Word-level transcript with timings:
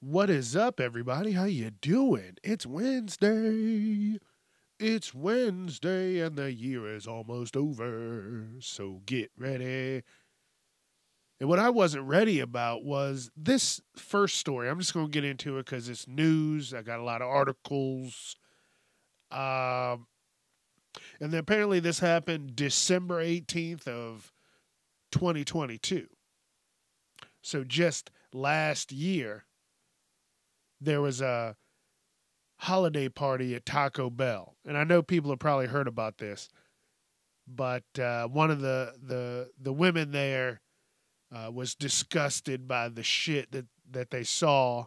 What 0.00 0.28
is 0.28 0.54
up, 0.54 0.78
everybody? 0.78 1.32
How 1.32 1.44
you 1.44 1.70
doing? 1.70 2.36
It's 2.44 2.66
Wednesday. 2.66 4.18
It's 4.78 5.14
Wednesday, 5.14 6.20
and 6.20 6.36
the 6.36 6.52
year 6.52 6.94
is 6.94 7.06
almost 7.06 7.56
over. 7.56 8.46
So 8.60 9.00
get 9.06 9.30
ready. 9.38 10.02
And 11.40 11.48
what 11.48 11.58
I 11.58 11.70
wasn't 11.70 12.04
ready 12.04 12.40
about 12.40 12.84
was 12.84 13.30
this 13.34 13.80
first 13.96 14.36
story. 14.36 14.68
I'm 14.68 14.78
just 14.78 14.92
going 14.92 15.06
to 15.06 15.10
get 15.10 15.24
into 15.24 15.56
it 15.56 15.64
because 15.64 15.88
it's 15.88 16.06
news. 16.06 16.74
I 16.74 16.82
got 16.82 17.00
a 17.00 17.02
lot 17.04 17.22
of 17.22 17.28
articles. 17.28 18.36
Um, 19.30 20.08
and 21.20 21.32
then 21.32 21.40
apparently 21.40 21.80
this 21.80 22.00
happened 22.00 22.54
December 22.54 23.24
18th 23.24 23.88
of 23.88 24.30
2022. 25.12 26.06
So 27.40 27.64
just 27.64 28.10
last 28.34 28.92
year, 28.92 29.45
there 30.80 31.00
was 31.00 31.20
a 31.20 31.56
holiday 32.58 33.08
party 33.08 33.54
at 33.54 33.66
Taco 33.66 34.10
Bell, 34.10 34.56
and 34.66 34.76
I 34.76 34.84
know 34.84 35.02
people 35.02 35.30
have 35.30 35.38
probably 35.38 35.66
heard 35.66 35.88
about 35.88 36.18
this, 36.18 36.48
but 37.46 37.84
uh, 37.98 38.28
one 38.28 38.50
of 38.50 38.60
the 38.60 38.94
the 39.02 39.50
the 39.60 39.72
women 39.72 40.12
there 40.12 40.60
uh, 41.34 41.50
was 41.50 41.74
disgusted 41.74 42.66
by 42.68 42.88
the 42.88 43.02
shit 43.02 43.52
that 43.52 43.66
that 43.90 44.10
they 44.10 44.24
saw. 44.24 44.86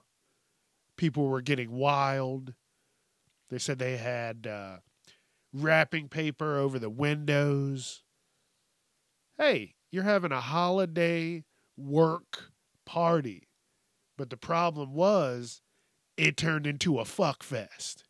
People 0.98 1.27
were 1.27 1.41
getting 1.41 1.71
wild. 1.71 2.53
They 3.49 3.57
said 3.57 3.79
they 3.79 3.98
had 3.98 4.45
uh, 4.45 4.77
wrapping 5.53 6.09
paper 6.09 6.57
over 6.57 6.77
the 6.77 6.90
windows. 6.90 8.03
Hey, 9.37 9.76
you're 9.91 10.03
having 10.03 10.34
a 10.34 10.41
holiday 10.41 11.45
work 11.77 12.51
party. 12.85 13.48
But 14.17 14.29
the 14.29 14.37
problem 14.37 14.93
was 14.93 15.62
it 16.19 16.35
turned 16.35 16.67
into 16.67 16.99
a 16.99 17.05
fuck 17.05 17.43
fest. 17.43 18.03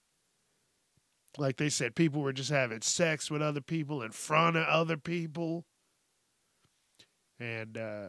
Like 1.37 1.57
they 1.57 1.69
said, 1.69 1.95
people 1.95 2.21
were 2.21 2.33
just 2.33 2.49
having 2.49 2.81
sex 2.81 3.29
with 3.29 3.41
other 3.41 3.61
people 3.61 4.01
in 4.01 4.11
front 4.11 4.57
of 4.57 4.65
other 4.65 4.97
people. 4.97 5.65
And 7.39 7.77
uh, 7.77 8.07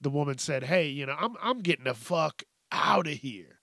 the 0.00 0.10
woman 0.10 0.38
said, 0.38 0.62
Hey, 0.62 0.88
you 0.88 1.04
know, 1.04 1.16
I'm 1.18 1.34
I'm 1.42 1.58
getting 1.58 1.84
the 1.84 1.94
fuck 1.94 2.44
out 2.70 3.08
of 3.08 3.14
here. 3.14 3.58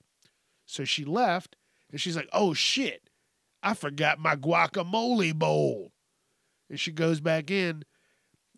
So 0.65 0.83
she 0.83 1.05
left 1.05 1.55
and 1.89 2.01
she's 2.01 2.17
like, 2.17 2.29
Oh 2.33 2.53
shit, 2.53 3.09
I 3.63 3.73
forgot 3.73 4.19
my 4.19 4.35
guacamole 4.35 5.33
bowl. 5.33 5.93
And 6.69 6.79
she 6.79 6.91
goes 6.91 7.21
back 7.21 7.49
in 7.49 7.83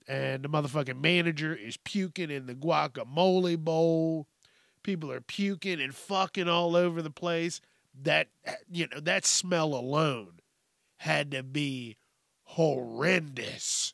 and 0.07 0.43
the 0.43 0.49
motherfucking 0.49 0.99
manager 0.99 1.55
is 1.55 1.77
puking 1.77 2.31
in 2.31 2.47
the 2.47 2.55
guacamole 2.55 3.57
bowl 3.57 4.27
people 4.83 5.11
are 5.11 5.21
puking 5.21 5.81
and 5.81 5.95
fucking 5.95 6.47
all 6.47 6.75
over 6.75 7.01
the 7.01 7.09
place. 7.09 7.61
That 8.01 8.29
you 8.71 8.87
know, 8.87 8.99
that 9.01 9.25
smell 9.25 9.73
alone 9.75 10.39
had 10.97 11.31
to 11.31 11.43
be 11.43 11.97
horrendous. 12.43 13.93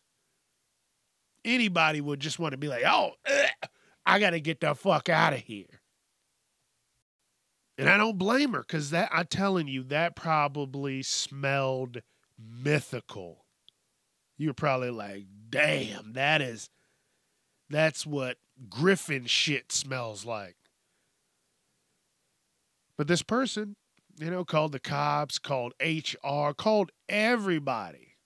Anybody 1.44 2.02
would 2.02 2.20
just 2.20 2.40
want 2.40 2.52
to 2.54 2.58
be 2.58 2.67
like, 2.67 2.84
"Oh, 2.86 3.14
ugh, 3.26 3.70
I 4.06 4.20
got 4.20 4.32
to 4.32 4.40
get 4.40 4.62
the 4.62 4.76
fuck 4.76 5.10
out 5.10 5.34
of 5.34 5.40
here." 5.40 5.82
And 7.78 7.90
I 7.90 7.98
don't 7.98 8.17
blame 8.17 8.54
her 8.54 8.64
cuz 8.64 8.90
that 8.92 9.10
I'm 9.12 9.28
telling 9.28 9.67
you 9.67 9.84
that 9.84 10.16
probably 10.16 11.02
smelled 11.02 12.02
mythical. 12.38 13.45
You're 14.38 14.54
probably 14.54 14.92
like, 14.92 15.26
"Damn, 15.50 16.14
that 16.14 16.42
is 16.42 16.70
that's 17.70 18.06
what 18.06 18.38
griffin 18.70 19.26
shit 19.26 19.72
smells 19.72 20.26
like." 20.26 20.59
But 23.00 23.08
this 23.08 23.23
person, 23.23 23.78
you 24.19 24.30
know, 24.30 24.44
called 24.44 24.73
the 24.73 24.80
cops, 24.80 25.39
called 25.39 25.73
HR, 25.81 26.52
called 26.52 26.92
everybody. 27.08 28.17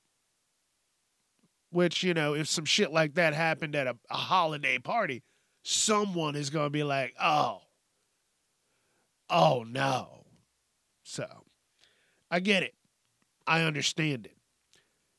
Which, 1.70 2.02
you 2.02 2.16
know, 2.16 2.34
if 2.34 2.48
some 2.48 2.66
shit 2.66 2.92
like 2.92 3.14
that 3.14 3.36
happened 3.36 3.76
at 3.76 3.86
a, 3.86 3.96
a 4.10 4.16
holiday 4.16 4.80
party, 4.80 5.22
someone 5.62 6.36
is 6.36 6.50
going 6.50 6.66
to 6.66 6.72
be 6.72 6.84
like, 6.84 7.14
oh, 7.22 7.62
oh 9.30 9.64
no. 9.64 10.26
So 11.04 11.28
I 12.32 12.40
get 12.40 12.64
it. 12.64 12.74
I 13.46 13.62
understand 13.62 14.26
it. 14.26 14.38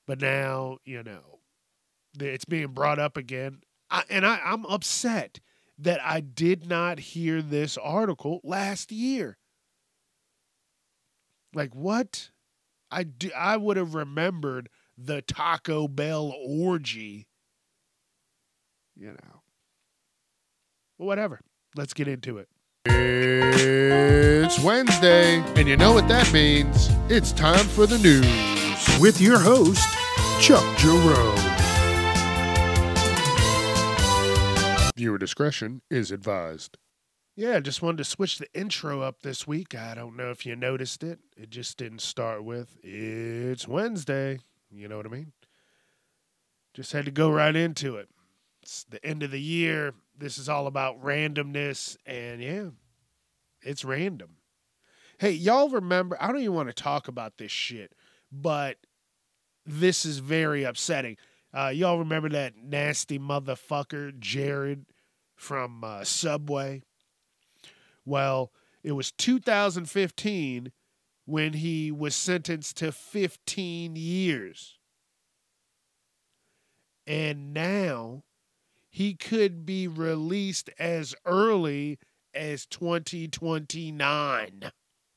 But 0.04 0.20
now, 0.20 0.78
you 0.84 1.04
know, 1.04 1.38
it's 2.19 2.44
being 2.44 2.72
brought 2.72 2.98
up 2.98 3.16
again. 3.16 3.60
I, 3.88 4.03
and 4.10 4.26
I, 4.26 4.41
I'm 4.44 4.66
upset 4.66 5.38
that 5.78 6.00
I 6.04 6.19
did 6.19 6.66
not 6.66 6.98
hear 6.98 7.41
this 7.41 7.78
article 7.78 8.41
last 8.43 8.91
year. 8.91 9.38
Like 11.54 11.75
what? 11.75 12.31
I 12.91 13.04
do, 13.04 13.31
I 13.37 13.56
would 13.56 13.76
have 13.76 13.94
remembered 13.94 14.69
the 14.97 15.22
Taco 15.22 15.88
Bell 15.88 16.32
orgy. 16.47 17.26
You 18.97 19.09
know. 19.09 19.42
Well, 20.98 21.09
whatever. 21.09 21.41
Let's 21.76 21.94
get 21.94 22.06
into 22.06 22.38
it. 22.38 22.48
It's 22.87 24.59
Wednesday, 24.60 25.41
and 25.56 25.66
you 25.66 25.76
know 25.76 25.93
what 25.93 26.06
that 26.09 26.32
means. 26.32 26.88
It's 27.09 27.32
time 27.32 27.66
for 27.66 27.87
the 27.87 27.98
news. 27.98 29.00
With 29.00 29.20
your 29.20 29.38
host, 29.38 29.88
Chuck 30.41 30.64
Jerome. 30.78 31.54
Viewer 34.97 35.19
discretion 35.19 35.82
is 35.91 36.12
advised. 36.12 36.78
Yeah, 37.37 37.59
just 37.59 37.83
wanted 37.83 37.99
to 37.99 38.05
switch 38.05 38.39
the 38.39 38.47
intro 38.55 39.00
up 39.00 39.22
this 39.22 39.45
week. 39.45 39.75
I 39.75 39.95
don't 39.95 40.17
know 40.17 40.31
if 40.31 40.47
you 40.47 40.55
noticed 40.55 41.03
it. 41.03 41.19
It 41.37 41.50
just 41.50 41.77
didn't 41.77 42.00
start 42.00 42.45
with 42.45 42.78
It's 42.84 43.67
Wednesday. 43.67 44.39
You 44.71 44.87
know 44.87 44.97
what 44.97 45.06
I 45.06 45.09
mean? 45.09 45.33
Just 46.75 46.93
had 46.93 47.06
to 47.06 47.11
go 47.11 47.31
right 47.31 47.55
into 47.55 47.97
it. 47.97 48.09
It's 48.62 48.84
the 48.84 49.05
end 49.05 49.25
of 49.25 49.33
the 49.33 49.41
year. 49.41 49.94
This 50.17 50.39
is 50.39 50.49
all 50.49 50.69
about 50.69 51.03
randomness. 51.03 51.97
And 52.06 52.41
yeah, 52.41 52.69
it's 53.62 53.84
random. 53.84 54.37
Hey, 55.19 55.33
y'all 55.33 55.69
remember? 55.69 56.17
I 56.21 56.28
don't 56.28 56.41
even 56.41 56.55
want 56.55 56.69
to 56.69 56.75
talk 56.75 57.09
about 57.09 57.39
this 57.39 57.53
shit, 57.53 57.93
but 58.31 58.77
this 59.67 60.06
is 60.06 60.19
very 60.19 60.62
upsetting. 60.62 61.17
Uh, 61.53 61.73
y'all 61.75 61.99
remember 61.99 62.28
that 62.28 62.56
nasty 62.56 63.19
motherfucker, 63.19 64.17
Jared 64.21 64.87
from 65.34 65.83
uh, 65.83 66.05
Subway? 66.05 66.83
Well, 68.04 68.53
it 68.82 68.92
was 68.92 69.12
2015 69.12 70.72
when 71.26 71.54
he 71.54 71.91
was 71.91 72.15
sentenced 72.15 72.76
to 72.78 72.92
15 72.92 73.97
years. 73.97 74.78
And 77.06 77.53
now 77.53 78.25
he 78.91 79.14
could 79.14 79.66
be 79.66 79.88
released 79.88 80.70
as 80.78 81.14
early 81.25 81.98
as 82.34 82.66
2029. 82.66 84.70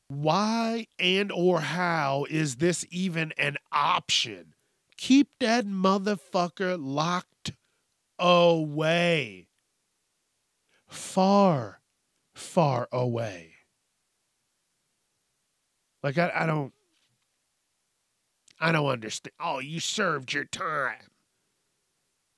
Why 0.09 0.87
and 0.97 1.31
or 1.31 1.59
how 1.59 2.25
is 2.29 2.57
this 2.57 2.85
even 2.89 3.33
an 3.37 3.57
option? 3.71 4.53
Keep 4.95 5.29
that 5.39 5.65
motherfucker 5.65 6.77
locked 6.79 7.51
away. 8.17 9.49
Far 10.87 11.81
far 12.37 12.87
away. 12.91 13.53
Like 16.03 16.17
I, 16.17 16.31
I 16.33 16.45
don't 16.45 16.73
I 18.59 18.71
don't 18.71 18.87
understand. 18.87 19.33
Oh, 19.39 19.59
you 19.59 19.79
served 19.79 20.33
your 20.33 20.45
time. 20.45 21.11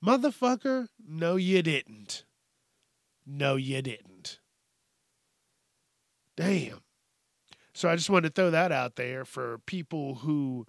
Motherfucker, 0.04 0.88
no 1.06 1.36
you 1.36 1.62
didn't. 1.62 2.24
No 3.26 3.56
you 3.56 3.82
didn't. 3.82 4.40
Damn. 6.36 6.80
So 7.74 7.88
I 7.88 7.96
just 7.96 8.10
wanted 8.10 8.34
to 8.34 8.34
throw 8.34 8.50
that 8.50 8.72
out 8.72 8.96
there 8.96 9.24
for 9.24 9.58
people 9.66 10.16
who, 10.16 10.66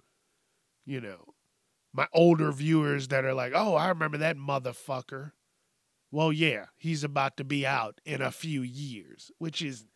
you 0.84 1.00
know, 1.00 1.34
my 1.92 2.06
older 2.12 2.52
viewers 2.52 3.08
that 3.08 3.24
are 3.24 3.34
like, 3.34 3.52
"Oh, 3.54 3.74
I 3.74 3.88
remember 3.88 4.18
that 4.18 4.36
motherfucker." 4.36 5.32
Well, 6.12 6.30
yeah, 6.30 6.66
he's 6.76 7.02
about 7.04 7.38
to 7.38 7.44
be 7.44 7.66
out 7.66 8.00
in 8.04 8.20
a 8.20 8.30
few 8.30 8.60
years, 8.60 9.32
which 9.38 9.62
is 9.62 9.86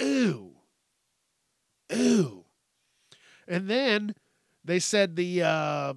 ooh. 0.00 0.52
Ooh. 1.92 2.44
And 3.48 3.68
then 3.68 4.14
they 4.64 4.78
said 4.78 5.16
the 5.16 5.42
uh 5.42 5.94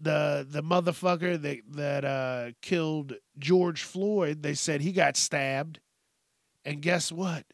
the 0.00 0.46
the 0.48 0.62
motherfucker 0.62 1.40
that 1.42 1.58
that 1.72 2.04
uh 2.04 2.52
killed 2.62 3.14
George 3.36 3.82
Floyd, 3.82 4.44
they 4.44 4.54
said 4.54 4.80
he 4.80 4.92
got 4.92 5.16
stabbed. 5.16 5.80
And 6.64 6.80
guess 6.80 7.10
what? 7.10 7.44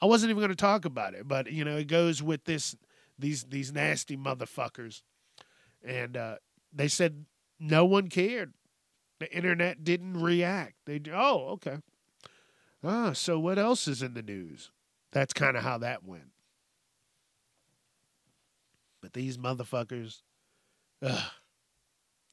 I 0.00 0.06
wasn't 0.06 0.30
even 0.30 0.40
going 0.40 0.48
to 0.48 0.56
talk 0.56 0.86
about 0.86 1.12
it, 1.12 1.28
but 1.28 1.52
you 1.52 1.62
know, 1.62 1.76
it 1.76 1.88
goes 1.88 2.22
with 2.22 2.44
this 2.46 2.74
these 3.18 3.44
these 3.44 3.70
nasty 3.70 4.16
motherfuckers. 4.16 5.02
And 5.84 6.16
uh 6.16 6.36
they 6.72 6.88
said 6.88 7.26
no 7.58 7.84
one 7.84 8.08
cared. 8.08 8.54
The 9.20 9.32
internet 9.34 9.84
didn't 9.84 10.20
react. 10.20 10.74
They 10.86 11.00
oh 11.12 11.50
okay. 11.50 11.76
Ah, 12.82 13.12
so 13.12 13.38
what 13.38 13.58
else 13.58 13.86
is 13.86 14.02
in 14.02 14.14
the 14.14 14.22
news? 14.22 14.70
That's 15.12 15.34
kind 15.34 15.56
of 15.56 15.62
how 15.62 15.78
that 15.78 16.04
went. 16.04 16.32
But 19.02 19.12
these 19.12 19.36
motherfuckers, 19.36 20.22
ugh, 21.02 21.30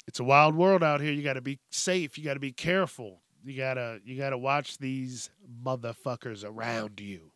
it's 0.08 0.20
a 0.20 0.24
wild 0.24 0.56
world 0.56 0.84
out 0.84 1.02
here. 1.02 1.12
You 1.12 1.22
got 1.22 1.34
to 1.34 1.42
be 1.42 1.60
safe. 1.70 2.18
You 2.18 2.24
got 2.24 2.36
to 2.36 2.40
be 2.40 2.54
careful. 2.54 3.22
You 3.44 3.56
gotta 3.56 4.00
you 4.04 4.18
gotta 4.18 4.38
watch 4.38 4.78
these 4.78 5.30
motherfuckers 5.64 6.44
around 6.44 7.00
you. 7.00 7.32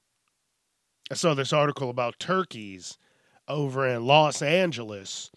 I 1.09 1.13
saw 1.13 1.33
this 1.33 1.53
article 1.53 1.89
about 1.89 2.19
turkeys 2.19 2.97
over 3.47 3.87
in 3.87 4.05
Los 4.05 4.41
Angeles 4.41 5.31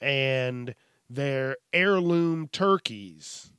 and 0.00 0.74
their 1.08 1.56
heirloom 1.72 2.48
turkeys. 2.48 3.52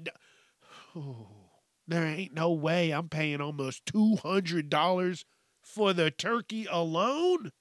oh, 0.96 1.28
there 1.88 2.04
ain't 2.04 2.34
no 2.34 2.52
way 2.52 2.90
I'm 2.90 3.10
paying 3.10 3.42
almost 3.42 3.86
two 3.86 4.16
hundred 4.16 4.70
dollars 4.72 5.24
for 5.62 5.94
the 5.94 6.10
turkey 6.10 6.66
alone 6.68 7.52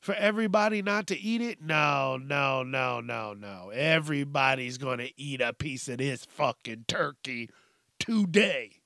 for 0.00 0.14
everybody 0.14 0.82
not 0.82 1.08
to 1.08 1.18
eat 1.18 1.40
it? 1.40 1.62
No, 1.62 2.16
no, 2.16 2.62
no, 2.62 3.00
no, 3.00 3.32
no. 3.34 3.70
Everybody's 3.72 4.78
to 4.98 5.10
eat 5.20 5.40
a 5.40 5.52
piece 5.52 5.88
of 5.88 5.98
this 5.98 6.24
fucking 6.26 6.84
turkey 6.86 7.50
today. 7.98 8.82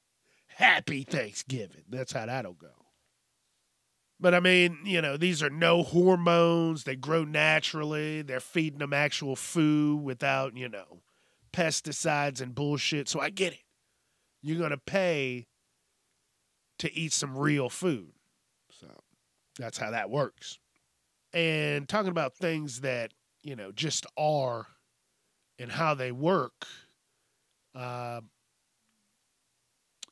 Happy 0.47 1.03
Thanksgiving. 1.03 1.85
That's 1.91 2.13
how 2.13 2.25
that'll 2.25 2.55
go. 2.55 2.86
But 4.19 4.35
I 4.35 4.41
mean, 4.41 4.79
you 4.85 5.03
know, 5.03 5.17
these 5.17 5.43
are 5.43 5.51
no 5.51 5.83
hormones. 5.83 6.85
They 6.85 6.97
grow 6.97 7.25
naturally. 7.25 8.23
They're 8.23 8.41
feeding 8.41 8.79
them 8.79 8.95
actual 8.95 9.37
food 9.37 10.03
without, 10.03 10.57
you 10.57 10.69
know, 10.69 11.01
pesticides 11.53 12.41
and 12.41 12.55
bullshit. 12.55 13.09
So 13.09 13.21
I 13.21 13.29
get 13.31 13.53
it. 13.53 13.65
You're 14.43 14.59
going 14.59 14.71
to 14.71 14.79
pay 14.79 15.49
to 16.79 16.95
eat 16.95 17.13
some 17.13 17.37
real 17.37 17.69
food. 17.69 18.13
So 18.71 18.89
that's 19.59 19.77
how 19.79 19.91
that 19.91 20.09
works 20.09 20.59
and 21.37 21.87
talking 21.87 22.11
about 22.11 22.35
things 22.35 22.81
that 22.81 23.13
you 23.43 23.55
know 23.55 23.71
just 23.71 24.07
are 24.17 24.67
and 25.59 25.71
how 25.71 25.95
they 25.95 26.11
work. 26.11 26.67
Uh, 27.75 28.23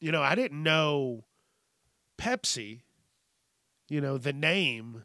you 0.00 0.12
know, 0.12 0.22
I 0.22 0.34
didn't 0.34 0.62
know 0.62 1.24
Pepsi. 2.18 2.82
You 3.94 4.00
know 4.00 4.18
the 4.18 4.32
name. 4.32 5.04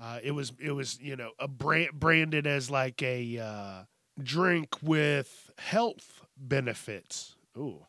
Uh, 0.00 0.20
it 0.22 0.32
was 0.32 0.52
it 0.60 0.72
was 0.72 1.00
you 1.00 1.16
know 1.16 1.30
a 1.38 1.48
brand 1.48 1.92
branded 1.94 2.46
as 2.46 2.70
like 2.70 3.02
a 3.02 3.38
uh, 3.38 3.84
drink 4.22 4.76
with 4.82 5.50
health 5.56 6.22
benefits. 6.36 7.36
Ooh, 7.56 7.86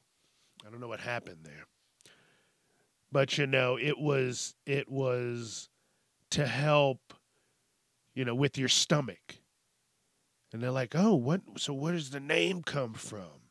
I 0.66 0.70
don't 0.70 0.80
know 0.80 0.88
what 0.88 1.02
happened 1.02 1.40
there, 1.44 1.66
but 3.12 3.38
you 3.38 3.46
know 3.46 3.78
it 3.78 4.00
was 4.00 4.56
it 4.66 4.90
was 4.90 5.70
to 6.32 6.48
help 6.48 7.14
you 8.20 8.26
know, 8.26 8.36
with 8.36 8.58
your 8.58 8.68
stomach. 8.68 9.38
And 10.52 10.62
they're 10.62 10.72
like, 10.72 10.94
oh, 10.94 11.16
what? 11.16 11.40
So 11.58 11.74
where 11.74 11.94
does 11.94 12.10
the 12.10 12.20
name 12.20 12.64
come 12.64 12.94
from? 12.94 13.48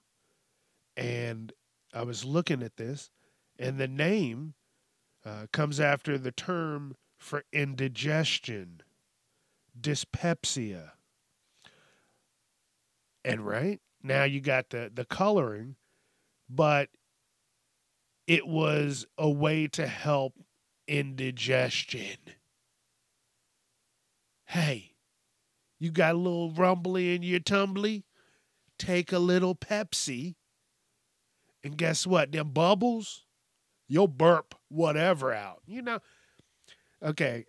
And 0.95 1.53
I 1.95 2.03
was 2.03 2.25
looking 2.25 2.63
at 2.63 2.77
this, 2.77 3.11
and 3.59 3.79
the 3.79 3.89
name 3.89 4.53
uh, 5.29 5.47
comes 5.53 5.79
after 5.79 6.17
the 6.17 6.33
term 6.33 6.95
for 7.19 7.45
indigestion, 7.53 8.81
dyspepsia. 9.79 10.93
And 13.25 13.47
right 13.47 13.81
now 14.03 14.25
you 14.25 14.41
got 14.41 14.71
the, 14.71 14.91
the 14.93 15.05
coloring, 15.05 15.77
but 16.49 16.89
it 18.27 18.47
was 18.47 19.07
a 19.19 19.29
way 19.29 19.67
to 19.69 19.87
help 19.87 20.35
indigestion 20.87 22.17
hey, 24.49 24.95
you 25.79 25.91
got 25.91 26.15
a 26.15 26.19
little 26.19 26.51
rumbly 26.51 27.15
in 27.15 27.23
your 27.23 27.39
tumbly? 27.39 28.05
Take 28.79 29.13
a 29.13 29.19
little 29.19 29.55
Pepsi. 29.55 30.37
And 31.63 31.77
guess 31.77 32.07
what? 32.07 32.33
Them 32.33 32.51
bubbles, 32.51 33.27
you'll 33.89 34.09
burp 34.09 34.55
whatever 34.69 35.33
out. 35.33 35.63
You 35.67 35.83
know, 35.83 35.99
okay, 37.03 37.47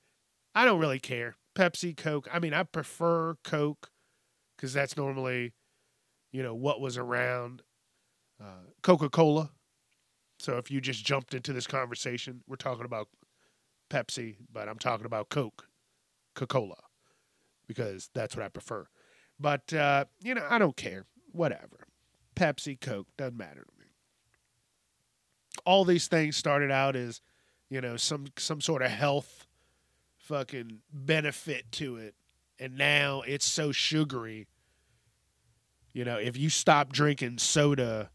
I 0.54 0.64
don't 0.64 0.80
really 0.80 1.00
care. 1.00 1.36
Pepsi, 1.54 1.96
Coke. 1.96 2.28
I 2.32 2.38
mean, 2.38 2.52
I 2.54 2.64
prefer 2.64 3.36
Coke 3.44 3.90
because 4.56 4.72
that's 4.72 4.96
normally, 4.96 5.52
you 6.32 6.42
know, 6.42 6.54
what 6.54 6.80
was 6.80 6.98
around. 6.98 7.62
Uh, 8.42 8.70
Coca 8.82 9.08
Cola. 9.08 9.50
So 10.40 10.58
if 10.58 10.70
you 10.70 10.80
just 10.80 11.04
jumped 11.04 11.32
into 11.32 11.52
this 11.52 11.66
conversation, 11.66 12.42
we're 12.48 12.56
talking 12.56 12.84
about 12.84 13.08
Pepsi, 13.88 14.36
but 14.52 14.68
I'm 14.68 14.78
talking 14.78 15.06
about 15.06 15.28
Coke. 15.28 15.68
Coca-Cola 16.34 16.76
because 17.66 18.10
that's 18.14 18.36
what 18.36 18.44
I 18.44 18.48
prefer. 18.48 18.86
But 19.38 19.72
uh, 19.72 20.04
you 20.20 20.34
know, 20.34 20.46
I 20.48 20.58
don't 20.58 20.76
care. 20.76 21.06
Whatever. 21.32 21.86
Pepsi, 22.36 22.80
Coke, 22.80 23.08
doesn't 23.16 23.36
matter. 23.36 23.66
All 25.64 25.84
these 25.84 26.08
things 26.08 26.36
started 26.36 26.70
out 26.70 26.96
as, 26.96 27.20
you 27.70 27.80
know, 27.80 27.96
some 27.96 28.26
some 28.38 28.60
sort 28.60 28.82
of 28.82 28.90
health 28.90 29.46
fucking 30.16 30.80
benefit 30.92 31.70
to 31.72 31.96
it. 31.96 32.14
And 32.58 32.76
now 32.76 33.22
it's 33.26 33.46
so 33.46 33.72
sugary. 33.72 34.46
You 35.92 36.04
know, 36.04 36.16
if 36.16 36.36
you 36.36 36.50
stop 36.50 36.92
drinking 36.92 37.38
soda 37.38 38.10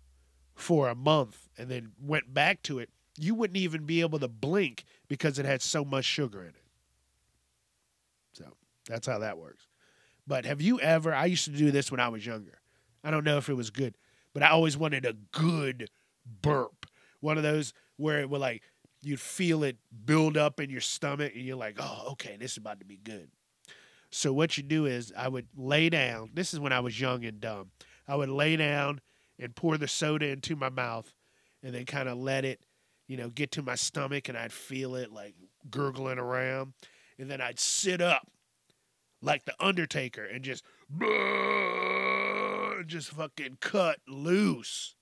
for 0.56 0.90
a 0.90 0.96
month 0.96 1.50
and 1.58 1.70
then 1.70 1.92
went 2.02 2.34
back 2.34 2.62
to 2.64 2.80
it, 2.80 2.90
you 3.18 3.36
wouldn't 3.36 3.58
even 3.58 3.86
be 3.86 4.02
able 4.02 4.20
to 4.20 4.28
blink 4.28 4.86
because 5.08 5.40
it 5.40 5.46
had 5.46 5.62
so 5.62 5.84
much 5.84 6.06
sugar 6.06 6.42
in 6.42 6.50
it. 6.50 6.56
So 8.34 8.46
that's 8.88 9.08
how 9.08 9.20
that 9.20 9.38
works. 9.38 9.68
But 10.26 10.46
have 10.46 10.62
you 10.62 10.80
ever? 10.80 11.14
I 11.14 11.26
used 11.26 11.46
to 11.46 11.52
do 11.52 11.72
this 11.72 11.92
when 11.92 12.00
I 12.00 12.10
was 12.10 12.26
younger. 12.26 12.60
I 13.04 13.12
don't 13.12 13.24
know 13.24 13.38
if 13.38 13.50
it 13.50 13.56
was 13.56 13.70
good, 13.70 13.96
but 14.34 14.44
I 14.44 14.50
always 14.50 14.78
wanted 14.78 15.06
a 15.06 15.14
good 15.32 15.90
burp. 16.42 16.79
One 17.20 17.38
of 17.38 17.44
those 17.44 17.74
where 17.98 18.20
it 18.20 18.30
would 18.30 18.42
like 18.42 18.64
you'd 19.02 19.20
feel 19.20 19.64
it 19.64 19.78
build 20.06 20.36
up 20.36 20.60
in 20.60 20.70
your 20.70 20.82
stomach, 20.82 21.34
and 21.36 21.44
you're 21.44 21.56
like, 21.56 21.78
"Oh, 21.80 22.10
okay, 22.12 22.38
this 22.38 22.52
is 22.54 22.58
about 22.58 22.80
to 22.80 22.86
be 22.86 22.98
good." 22.98 23.32
So 24.12 24.34
what 24.34 24.58
you 24.58 24.64
do 24.64 24.86
is 24.86 25.14
I 25.16 25.28
would 25.28 25.48
lay 25.56 25.90
down. 25.90 26.32
This 26.34 26.54
is 26.54 26.60
when 26.60 26.74
I 26.74 26.80
was 26.80 27.00
young 27.00 27.24
and 27.26 27.40
dumb. 27.40 27.72
I 28.08 28.16
would 28.16 28.30
lay 28.30 28.56
down 28.56 29.02
and 29.38 29.56
pour 29.56 29.78
the 29.78 29.88
soda 29.88 30.28
into 30.28 30.56
my 30.56 30.70
mouth 30.70 31.14
and 31.62 31.76
then 31.76 31.86
kind 31.86 32.10
of 32.10 32.18
let 32.18 32.44
it, 32.44 32.62
you 33.08 33.18
know, 33.18 33.30
get 33.30 33.52
to 33.52 33.62
my 33.62 33.76
stomach 33.76 34.28
and 34.28 34.38
I'd 34.38 34.52
feel 34.52 34.96
it 34.96 35.12
like 35.12 35.36
gurgling 35.70 36.18
around. 36.18 36.74
And 37.20 37.30
then 37.30 37.40
I'd 37.40 37.60
sit 37.60 38.02
up 38.02 38.32
like 39.22 39.46
the 39.46 39.54
Undertaker 39.60 40.26
and 40.26 40.44
just 40.44 40.64
just 42.88 43.10
fucking 43.12 43.58
cut 43.60 44.00
loose. 44.08 44.96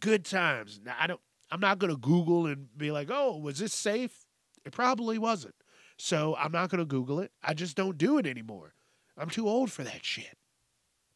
Good 0.00 0.24
times. 0.24 0.80
Now 0.84 0.96
I 0.98 1.06
don't 1.06 1.20
I'm 1.50 1.60
not 1.60 1.78
gonna 1.78 1.96
Google 1.96 2.46
and 2.46 2.68
be 2.76 2.90
like, 2.90 3.08
oh, 3.10 3.36
was 3.36 3.58
this 3.58 3.74
safe? 3.74 4.26
It 4.64 4.72
probably 4.72 5.18
wasn't. 5.18 5.54
So 5.98 6.36
I'm 6.36 6.52
not 6.52 6.70
gonna 6.70 6.84
Google 6.84 7.20
it. 7.20 7.32
I 7.42 7.54
just 7.54 7.76
don't 7.76 7.98
do 7.98 8.18
it 8.18 8.26
anymore. 8.26 8.74
I'm 9.16 9.30
too 9.30 9.48
old 9.48 9.70
for 9.70 9.84
that 9.84 10.04
shit. 10.04 10.38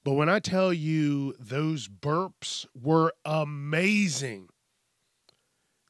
But 0.05 0.13
when 0.13 0.29
I 0.29 0.39
tell 0.39 0.73
you 0.73 1.35
those 1.41 1.89
burps 1.89 2.67
were 2.79 3.15
amazing, 3.25 4.49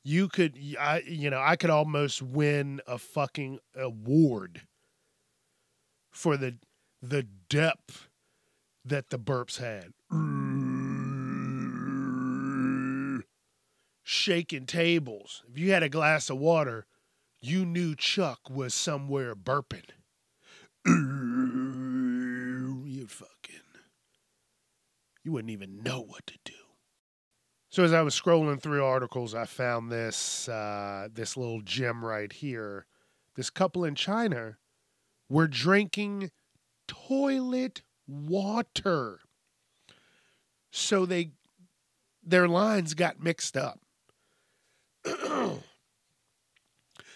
you 0.05 0.29
could, 0.29 0.57
I, 0.79 1.03
you 1.07 1.31
know, 1.31 1.41
I 1.41 1.57
could 1.57 1.71
almost 1.71 2.23
win 2.23 2.81
a 2.87 2.99
fucking 2.99 3.59
award 3.75 4.63
for 6.13 6.37
the 6.37 6.59
the 7.03 7.25
depth 7.49 8.09
that 8.85 9.11
the 9.11 9.19
burps 9.19 9.59
had. 9.59 9.93
Shaking 14.05 14.67
tables. 14.67 15.43
If 15.51 15.59
you 15.59 15.73
had 15.73 15.83
a 15.83 15.89
glass 15.89 16.29
of 16.29 16.37
water, 16.39 16.87
you 17.41 17.65
knew 17.65 17.95
Chuck 17.95 18.51
was 18.51 18.75
somewhere 18.75 19.35
burping. 19.35 19.89
You 22.87 23.07
fucking. 23.09 23.61
You 25.25 25.33
wouldn't 25.33 25.51
even 25.51 25.83
know 25.83 26.01
what 26.01 26.27
to 26.27 26.39
do. 26.45 26.53
So 27.71 27.83
as 27.83 27.93
I 27.93 28.03
was 28.03 28.19
scrolling 28.19 28.61
through 28.61 28.85
articles, 28.85 29.35
I 29.35 29.47
found 29.47 29.91
this 29.91 30.49
uh, 30.49 31.09
this 31.13 31.37
little 31.37 31.61
gem 31.63 32.05
right 32.05 32.33
here. 32.33 32.87
This 33.35 33.51
couple 33.51 33.85
in 33.85 33.95
China 33.95 34.59
were 35.29 35.49
drinking 35.49 36.31
toilet 36.87 37.83
water. 38.07 39.21
So 40.71 41.05
they 41.05 41.33
their 42.23 42.47
lines 42.47 42.95
got 42.95 43.23
mixed 43.23 43.57
up. 43.57 43.81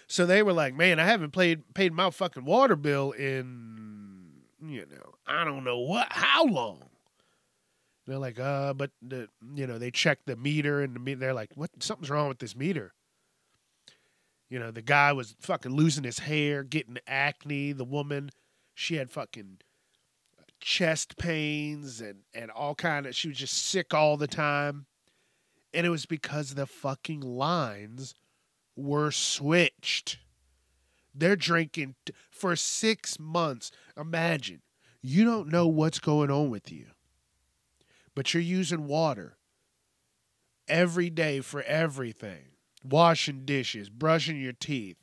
so 0.07 0.27
they 0.27 0.43
were 0.43 0.53
like, 0.53 0.75
"Man, 0.75 0.99
I 1.01 1.07
haven't 1.07 1.33
paid 1.33 1.75
paid 1.75 1.93
my 1.93 2.11
fucking 2.11 2.45
water 2.45 2.77
bill 2.77 3.13
in 3.13 4.43
you 4.61 4.87
know 4.87 5.15
I 5.27 5.45
don't 5.45 5.65
know 5.65 5.79
what 5.79 6.09
how 6.11 6.45
long." 6.45 6.83
They're 8.07 8.19
like, 8.19 8.39
"Uh, 8.39 8.75
but 8.75 8.91
the 9.03 9.29
you 9.55 9.67
know 9.67 9.79
they 9.79 9.91
checked 9.91 10.27
the 10.27 10.37
meter 10.37 10.83
and 10.83 10.95
the 10.95 11.01
meter, 11.01 11.21
they're 11.21 11.35
like, 11.35 11.51
what 11.55 11.71
something's 11.81 12.11
wrong 12.11 12.29
with 12.29 12.39
this 12.39 12.57
meter." 12.57 12.93
You 14.49 14.59
know, 14.59 14.71
the 14.71 14.83
guy 14.83 15.13
was 15.13 15.37
fucking 15.41 15.73
losing 15.73 16.05
his 16.05 16.21
hair, 16.21 16.63
getting 16.63 16.97
acne. 17.07 17.73
The 17.73 17.85
woman, 17.85 18.31
she 18.75 18.97
had 18.97 19.11
fucking 19.11 19.59
chest 20.61 21.17
pains 21.17 22.01
and 22.01 22.21
and 22.35 22.51
all 22.51 22.75
kind 22.75 23.07
of 23.07 23.15
she 23.15 23.29
was 23.29 23.37
just 23.37 23.57
sick 23.57 23.95
all 23.95 24.17
the 24.17 24.27
time 24.27 24.87
and 25.73 25.87
it 25.87 25.91
was 25.91 26.07
because 26.07 26.55
the 26.55 26.67
fucking 26.67 27.21
lines 27.21 28.15
were 28.77 29.11
switched. 29.11 30.19
They're 31.15 31.37
drinking 31.37 31.97
t- 32.07 32.13
for 32.31 32.55
6 32.55 33.19
months. 33.19 33.71
Imagine 33.97 34.63
you 35.03 35.25
don't 35.25 35.49
know 35.49 35.67
what's 35.67 35.99
going 35.99 36.31
on 36.31 36.51
with 36.51 36.73
you 36.73 36.87
but 38.19 38.35
you're 38.35 38.43
using 38.43 38.89
water 38.89 39.37
every 40.67 41.09
day 41.09 41.39
for 41.41 41.63
everything. 41.63 42.47
Washing 42.83 43.45
dishes 43.45 43.89
brushing 43.91 44.41
your 44.41 44.55
teeth 44.55 44.97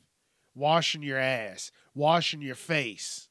washing 0.54 1.02
your 1.02 1.16
ass 1.16 1.70
washing 1.94 2.42
your 2.42 2.54
face. 2.54 3.30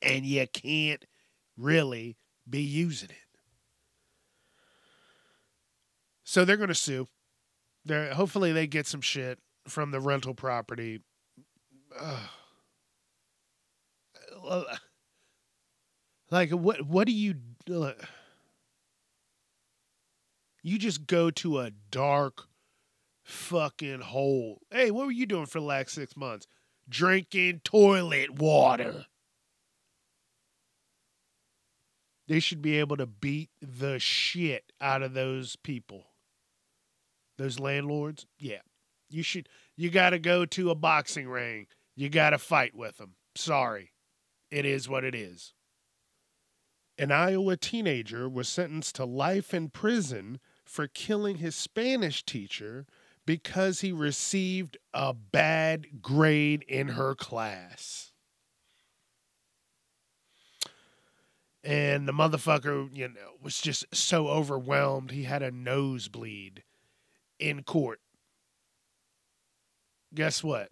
And 0.00 0.24
you 0.24 0.46
can't 0.46 1.04
really 1.58 2.16
be 2.48 2.62
using 2.62 3.10
it. 3.10 3.25
So 6.36 6.44
they're 6.44 6.58
going 6.58 6.68
to 6.68 6.74
sue. 6.74 7.08
They're 7.86 8.12
hopefully 8.12 8.52
they 8.52 8.66
get 8.66 8.86
some 8.86 9.00
shit 9.00 9.38
from 9.66 9.90
the 9.90 10.00
rental 10.00 10.34
property. 10.34 11.00
Ugh. 14.46 14.66
Like 16.30 16.50
what 16.50 16.82
what 16.82 17.06
do 17.06 17.14
you 17.14 17.36
uh, 17.72 17.92
You 20.62 20.78
just 20.78 21.06
go 21.06 21.30
to 21.30 21.60
a 21.60 21.70
dark 21.70 22.48
fucking 23.24 24.02
hole. 24.02 24.60
Hey, 24.70 24.90
what 24.90 25.06
were 25.06 25.12
you 25.12 25.24
doing 25.24 25.46
for 25.46 25.60
the 25.60 25.64
last 25.64 25.92
6 25.92 26.18
months? 26.18 26.46
Drinking 26.86 27.62
toilet 27.64 28.38
water. 28.38 29.06
They 32.28 32.40
should 32.40 32.60
be 32.60 32.78
able 32.78 32.98
to 32.98 33.06
beat 33.06 33.48
the 33.62 33.98
shit 33.98 34.70
out 34.82 35.00
of 35.00 35.14
those 35.14 35.56
people. 35.56 36.08
Those 37.38 37.58
landlords, 37.58 38.26
yeah. 38.38 38.60
You 39.08 39.22
should 39.22 39.48
you 39.76 39.90
got 39.90 40.10
to 40.10 40.18
go 40.18 40.44
to 40.46 40.70
a 40.70 40.74
boxing 40.74 41.28
ring. 41.28 41.66
You 41.94 42.08
got 42.08 42.30
to 42.30 42.38
fight 42.38 42.74
with 42.74 42.98
them. 42.98 43.14
Sorry. 43.34 43.92
It 44.50 44.64
is 44.64 44.88
what 44.88 45.04
it 45.04 45.14
is. 45.14 45.52
An 46.98 47.12
Iowa 47.12 47.56
teenager 47.56 48.28
was 48.28 48.48
sentenced 48.48 48.94
to 48.96 49.04
life 49.04 49.52
in 49.52 49.68
prison 49.68 50.40
for 50.64 50.86
killing 50.86 51.36
his 51.36 51.54
Spanish 51.54 52.24
teacher 52.24 52.86
because 53.26 53.80
he 53.80 53.92
received 53.92 54.78
a 54.94 55.12
bad 55.12 56.00
grade 56.00 56.64
in 56.68 56.88
her 56.88 57.14
class. 57.14 58.12
and 61.66 62.06
the 62.06 62.12
motherfucker, 62.12 62.88
you 62.96 63.08
know, 63.08 63.32
was 63.42 63.60
just 63.60 63.84
so 63.92 64.28
overwhelmed 64.28 65.10
he 65.10 65.24
had 65.24 65.42
a 65.42 65.50
nosebleed 65.50 66.62
in 67.38 67.62
court. 67.62 68.00
Guess 70.14 70.42
what? 70.42 70.70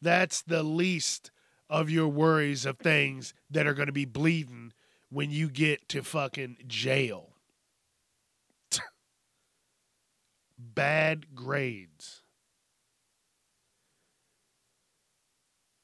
That's 0.00 0.42
the 0.42 0.62
least 0.62 1.30
of 1.70 1.90
your 1.90 2.08
worries 2.08 2.66
of 2.66 2.78
things 2.78 3.34
that 3.50 3.66
are 3.66 3.74
going 3.74 3.86
to 3.86 3.92
be 3.92 4.04
bleeding 4.04 4.72
when 5.10 5.30
you 5.30 5.48
get 5.48 5.88
to 5.88 6.02
fucking 6.02 6.58
jail. 6.66 7.36
Bad 10.58 11.34
grades. 11.34 12.22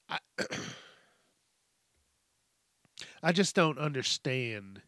I 0.08 0.18
I 3.22 3.32
just 3.32 3.54
don't 3.54 3.78
understand 3.78 4.82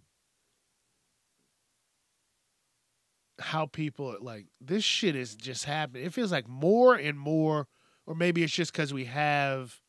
how 3.41 3.67
people 3.67 4.17
like 4.21 4.47
this 4.61 4.85
shit 4.85 5.17
is 5.17 5.35
just 5.35 5.65
happening. 5.65 6.05
It 6.05 6.13
feels 6.13 6.33
like 6.33 6.49
more 6.49 6.95
and 6.95 7.19
more, 7.19 7.67
or 8.07 8.15
maybe 8.15 8.43
it's 8.43 8.53
just 8.53 8.73
because 8.73 8.93
we 8.93 9.07
have 9.07 9.81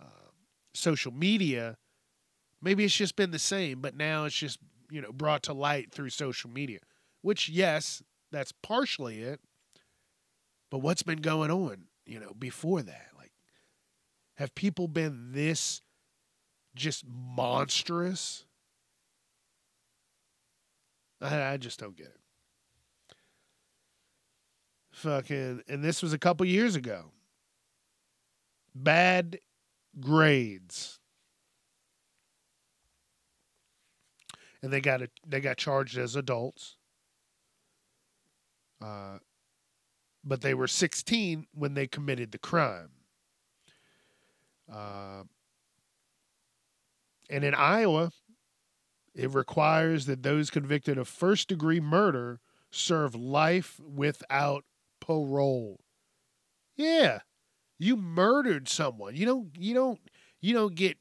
uh, 0.00 0.30
social 0.74 1.12
media. 1.12 1.76
Maybe 2.60 2.84
it's 2.84 2.96
just 2.96 3.16
been 3.16 3.30
the 3.30 3.38
same, 3.38 3.80
but 3.80 3.96
now 3.96 4.24
it's 4.24 4.36
just 4.36 4.58
you 4.90 5.00
know 5.00 5.12
brought 5.12 5.42
to 5.44 5.52
light 5.52 5.92
through 5.92 6.10
social 6.10 6.50
media. 6.50 6.80
Which 7.22 7.48
yes, 7.48 8.02
that's 8.30 8.52
partially 8.62 9.22
it. 9.22 9.40
But 10.70 10.78
what's 10.78 11.02
been 11.02 11.20
going 11.20 11.50
on, 11.50 11.84
you 12.06 12.18
know, 12.18 12.32
before 12.38 12.80
that? 12.82 13.08
Like, 13.18 13.32
have 14.36 14.54
people 14.54 14.88
been 14.88 15.32
this 15.32 15.82
just 16.74 17.04
monstrous. 17.06 18.44
I, 21.20 21.52
I 21.52 21.56
just 21.56 21.78
don't 21.78 21.96
get 21.96 22.06
it. 22.06 22.21
Fucking, 24.92 25.62
and 25.68 25.82
this 25.82 26.02
was 26.02 26.12
a 26.12 26.18
couple 26.18 26.46
years 26.46 26.76
ago. 26.76 27.12
Bad 28.74 29.38
grades. 29.98 30.98
And 34.62 34.72
they 34.72 34.80
got 34.80 35.02
a, 35.02 35.08
they 35.26 35.40
got 35.40 35.56
charged 35.56 35.98
as 35.98 36.14
adults. 36.14 36.76
Uh, 38.80 39.18
but 40.24 40.40
they 40.40 40.54
were 40.54 40.68
16 40.68 41.46
when 41.54 41.74
they 41.74 41.86
committed 41.86 42.30
the 42.30 42.38
crime. 42.38 42.90
Uh, 44.72 45.24
and 47.28 47.44
in 47.44 47.54
Iowa, 47.54 48.12
it 49.14 49.30
requires 49.30 50.06
that 50.06 50.22
those 50.22 50.50
convicted 50.50 50.98
of 50.98 51.08
first 51.08 51.48
degree 51.48 51.80
murder 51.80 52.40
serve 52.70 53.14
life 53.14 53.80
without 53.80 54.64
parole. 55.12 55.80
Yeah. 56.76 57.20
You 57.78 57.96
murdered 57.96 58.68
someone. 58.68 59.16
You 59.16 59.26
don't 59.26 59.48
you 59.56 59.74
don't 59.74 60.00
you 60.40 60.54
don't 60.54 60.74
get 60.74 60.96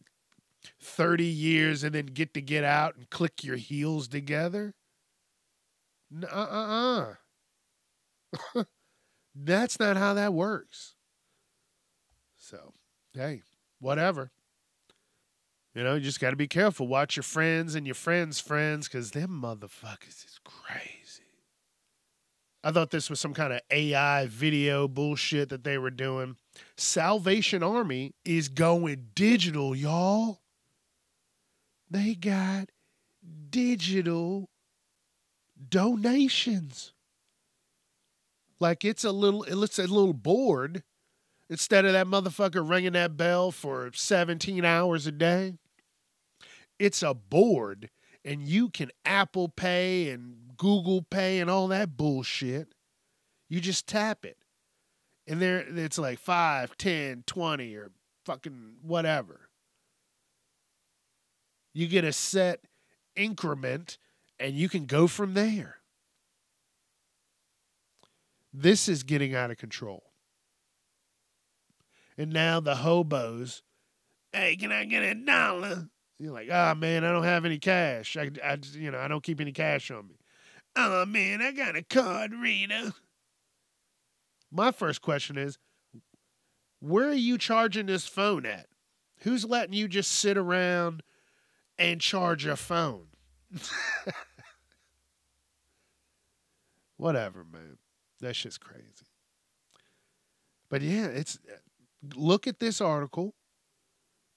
30 0.81 1.25
years 1.25 1.83
and 1.83 1.93
then 1.93 2.07
get 2.07 2.33
to 2.33 2.41
get 2.41 2.63
out 2.63 2.95
and 2.95 3.09
click 3.09 3.43
your 3.43 3.55
heels 3.55 4.07
together? 4.07 4.73
Uh 6.23 6.27
uh 6.27 7.15
uh. 8.55 8.63
That's 9.35 9.79
not 9.79 9.97
how 9.97 10.13
that 10.15 10.33
works. 10.33 10.95
So, 12.35 12.73
hey, 13.13 13.43
whatever. 13.79 14.31
You 15.73 15.83
know, 15.83 15.95
you 15.95 16.01
just 16.01 16.19
got 16.19 16.31
to 16.31 16.35
be 16.35 16.47
careful. 16.47 16.87
Watch 16.87 17.15
your 17.15 17.23
friends 17.23 17.75
and 17.75 17.85
your 17.85 17.95
friends' 17.95 18.41
friends 18.41 18.87
because 18.87 19.11
them 19.11 19.41
motherfuckers 19.41 20.25
is 20.25 20.39
crazy. 20.43 21.00
I 22.63 22.71
thought 22.71 22.91
this 22.91 23.09
was 23.09 23.19
some 23.19 23.33
kind 23.33 23.53
of 23.53 23.61
AI 23.71 24.27
video 24.27 24.87
bullshit 24.87 25.49
that 25.49 25.63
they 25.63 25.77
were 25.77 25.89
doing. 25.89 26.35
Salvation 26.77 27.63
Army 27.63 28.13
is 28.23 28.49
going 28.49 29.07
digital, 29.15 29.75
y'all. 29.75 30.41
They 31.89 32.13
got 32.13 32.69
digital 33.49 34.49
donations. 35.69 36.93
Like 38.59 38.85
it's 38.85 39.03
a 39.03 39.11
little, 39.11 39.43
it's 39.43 39.79
a 39.79 39.83
little 39.83 40.13
board 40.13 40.83
instead 41.49 41.85
of 41.85 41.93
that 41.93 42.05
motherfucker 42.05 42.67
ringing 42.67 42.93
that 42.93 43.17
bell 43.17 43.51
for 43.51 43.91
17 43.93 44.63
hours 44.63 45.07
a 45.07 45.11
day. 45.11 45.55
It's 46.77 47.03
a 47.03 47.13
board, 47.13 47.89
and 48.23 48.47
you 48.47 48.69
can 48.69 48.89
Apple 49.03 49.49
Pay 49.49 50.09
and 50.09 50.50
Google 50.61 51.01
Pay 51.01 51.39
and 51.39 51.49
all 51.49 51.67
that 51.69 51.97
bullshit. 51.97 52.75
You 53.49 53.59
just 53.59 53.87
tap 53.87 54.23
it. 54.23 54.37
And 55.25 55.41
there 55.41 55.65
it's 55.67 55.97
like 55.97 56.19
5, 56.19 56.77
10, 56.77 57.23
20 57.25 57.75
or 57.77 57.89
fucking 58.27 58.75
whatever. 58.83 59.49
You 61.73 61.87
get 61.87 62.03
a 62.03 62.13
set 62.13 62.59
increment 63.15 63.97
and 64.39 64.53
you 64.53 64.69
can 64.69 64.85
go 64.85 65.07
from 65.07 65.33
there. 65.33 65.77
This 68.53 68.87
is 68.87 69.01
getting 69.01 69.33
out 69.33 69.49
of 69.49 69.57
control. 69.57 70.03
And 72.19 72.31
now 72.31 72.59
the 72.59 72.75
hobos, 72.75 73.63
hey, 74.31 74.57
can 74.57 74.71
I 74.71 74.85
get 74.85 75.01
a 75.01 75.15
dollar? 75.15 75.87
You're 76.19 76.33
like, 76.33 76.49
oh 76.51 76.75
man, 76.75 77.03
I 77.03 77.11
don't 77.11 77.23
have 77.23 77.45
any 77.45 77.57
cash. 77.57 78.15
I, 78.15 78.29
I, 78.45 78.59
you 78.73 78.91
know, 78.91 78.99
I 78.99 79.07
don't 79.07 79.23
keep 79.23 79.41
any 79.41 79.53
cash 79.53 79.89
on 79.89 80.07
me. 80.07 80.20
Oh 80.75 81.05
man, 81.05 81.41
I 81.41 81.51
got 81.51 81.75
a 81.75 81.83
card 81.83 82.33
reader. 82.33 82.93
My 84.51 84.71
first 84.71 85.01
question 85.01 85.37
is 85.37 85.57
where 86.79 87.09
are 87.09 87.13
you 87.13 87.37
charging 87.37 87.85
this 87.85 88.07
phone 88.07 88.45
at? 88.45 88.67
Who's 89.19 89.45
letting 89.45 89.73
you 89.73 89.87
just 89.87 90.11
sit 90.11 90.37
around 90.37 91.03
and 91.77 92.01
charge 92.01 92.45
a 92.45 92.55
phone? 92.55 93.07
Whatever, 96.97 97.43
man. 97.43 97.77
That's 98.19 98.39
just 98.39 98.61
crazy. 98.61 99.05
But 100.69 100.81
yeah, 100.81 101.07
it's 101.07 101.37
look 102.15 102.47
at 102.47 102.59
this 102.59 102.79
article. 102.81 103.35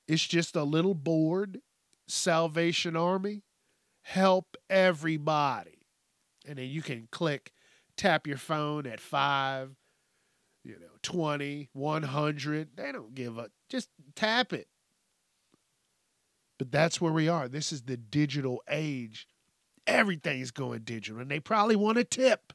It's 0.07 0.27
just 0.27 0.57
a 0.57 0.65
little 0.65 0.95
board, 0.95 1.61
Salvation 2.07 2.97
Army, 2.97 3.43
help 4.03 4.57
everybody 4.69 5.74
and 6.45 6.59
then 6.59 6.69
you 6.69 6.83
can 6.83 7.09
click 7.11 7.53
tap 7.97 8.27
your 8.27 8.37
phone 8.37 8.87
at 8.87 9.01
5 9.01 9.77
you 10.65 10.73
know 10.73 10.87
20 11.03 11.69
100 11.73 12.69
they 12.77 12.93
don't 12.93 13.15
give 13.15 13.39
a 13.39 13.51
just 13.69 13.89
tap 14.15 14.53
it. 14.53 14.69
But 16.57 16.71
that's 16.71 17.01
where 17.01 17.13
we 17.13 17.29
are. 17.29 17.49
This 17.49 17.73
is 17.73 17.83
the 17.83 17.97
digital 17.97 18.63
age. 18.69 19.27
Everything's 19.87 20.53
going 20.53 20.83
digital 20.83 21.21
and 21.21 21.31
they 21.31 21.41
probably 21.41 21.77
want 21.77 21.99
a 21.99 22.05
tip. 22.05 22.53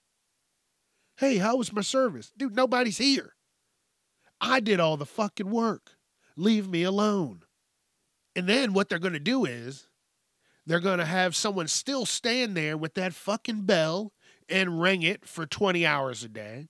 Hey 1.17 1.37
how 1.37 1.57
was 1.57 1.73
my 1.73 1.81
service? 1.81 2.31
Dude 2.37 2.55
nobody's 2.55 2.97
here. 2.97 3.35
I 4.41 4.59
did 4.59 4.79
all 4.79 4.97
the 4.97 5.05
fucking 5.05 5.49
work. 5.49 5.91
Leave 6.35 6.69
me 6.69 6.83
alone. 6.83 7.43
And 8.35 8.47
then 8.47 8.73
what 8.73 8.87
they're 8.87 8.99
going 8.99 9.13
to 9.13 9.19
do 9.19 9.45
is 9.45 9.87
they're 10.69 10.79
going 10.79 10.99
to 10.99 11.05
have 11.05 11.35
someone 11.35 11.67
still 11.67 12.05
stand 12.05 12.55
there 12.55 12.77
with 12.77 12.93
that 12.93 13.15
fucking 13.15 13.63
bell 13.63 14.13
and 14.47 14.79
ring 14.79 15.01
it 15.01 15.25
for 15.25 15.47
20 15.47 15.83
hours 15.83 16.23
a 16.23 16.29
day. 16.29 16.67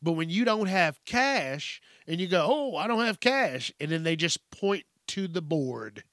But 0.00 0.12
when 0.12 0.30
you 0.30 0.46
don't 0.46 0.68
have 0.68 0.98
cash 1.04 1.82
and 2.06 2.22
you 2.22 2.26
go, 2.26 2.46
oh, 2.48 2.76
I 2.76 2.86
don't 2.86 3.04
have 3.04 3.20
cash, 3.20 3.70
and 3.78 3.90
then 3.92 4.02
they 4.02 4.16
just 4.16 4.50
point 4.50 4.84
to 5.08 5.28
the 5.28 5.42
board. 5.42 6.04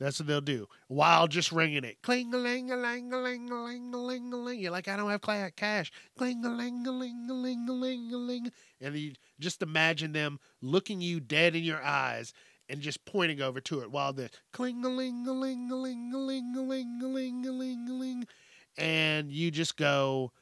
That's 0.00 0.18
what 0.18 0.26
they'll 0.26 0.40
do 0.40 0.66
while 0.88 1.28
just 1.28 1.52
ringing 1.52 1.84
it. 1.84 1.98
Cling 2.02 2.34
a 2.34 2.36
ling 2.36 2.72
a 2.72 2.76
ling 2.76 3.12
a 3.12 3.18
ling 3.18 3.48
a 3.48 3.54
ling 3.54 3.94
a 3.94 3.96
ling 3.96 4.32
a 4.32 4.36
ling. 4.36 4.58
You're 4.58 4.72
like, 4.72 4.88
I 4.88 4.96
don't 4.96 5.08
have 5.08 5.54
cash. 5.54 5.92
Cling 6.18 6.44
a 6.44 6.50
ling 6.50 6.84
a 6.84 6.90
ling 6.90 7.28
a 7.30 7.32
ling 7.32 7.66
a 7.68 7.72
ling 7.72 8.12
a 8.12 8.16
ling. 8.16 8.52
And 8.80 8.96
you 8.96 9.12
just 9.38 9.62
imagine 9.62 10.12
them 10.12 10.40
looking 10.60 11.00
you 11.00 11.20
dead 11.20 11.54
in 11.54 11.62
your 11.62 11.82
eyes 11.82 12.32
and 12.68 12.80
just 12.80 13.04
pointing 13.04 13.40
over 13.40 13.60
to 13.60 13.80
it 13.80 13.90
while 13.90 14.12
the 14.12 14.30
cling 14.52 14.84
a 14.84 14.88
ling 14.88 15.26
a 15.26 15.32
ling 15.32 15.70
a 15.70 15.76
ling 15.76 16.10
a 16.12 16.18
ling 16.18 16.54
a 16.56 16.60
ling 16.60 17.00
a 17.02 17.06
ling 17.06 17.46
a 17.46 17.52
ling 17.52 17.88
a 17.88 17.92
ling 17.92 18.26
and 18.76 19.30
you 19.30 19.50
just 19.50 19.76
go 19.76 20.32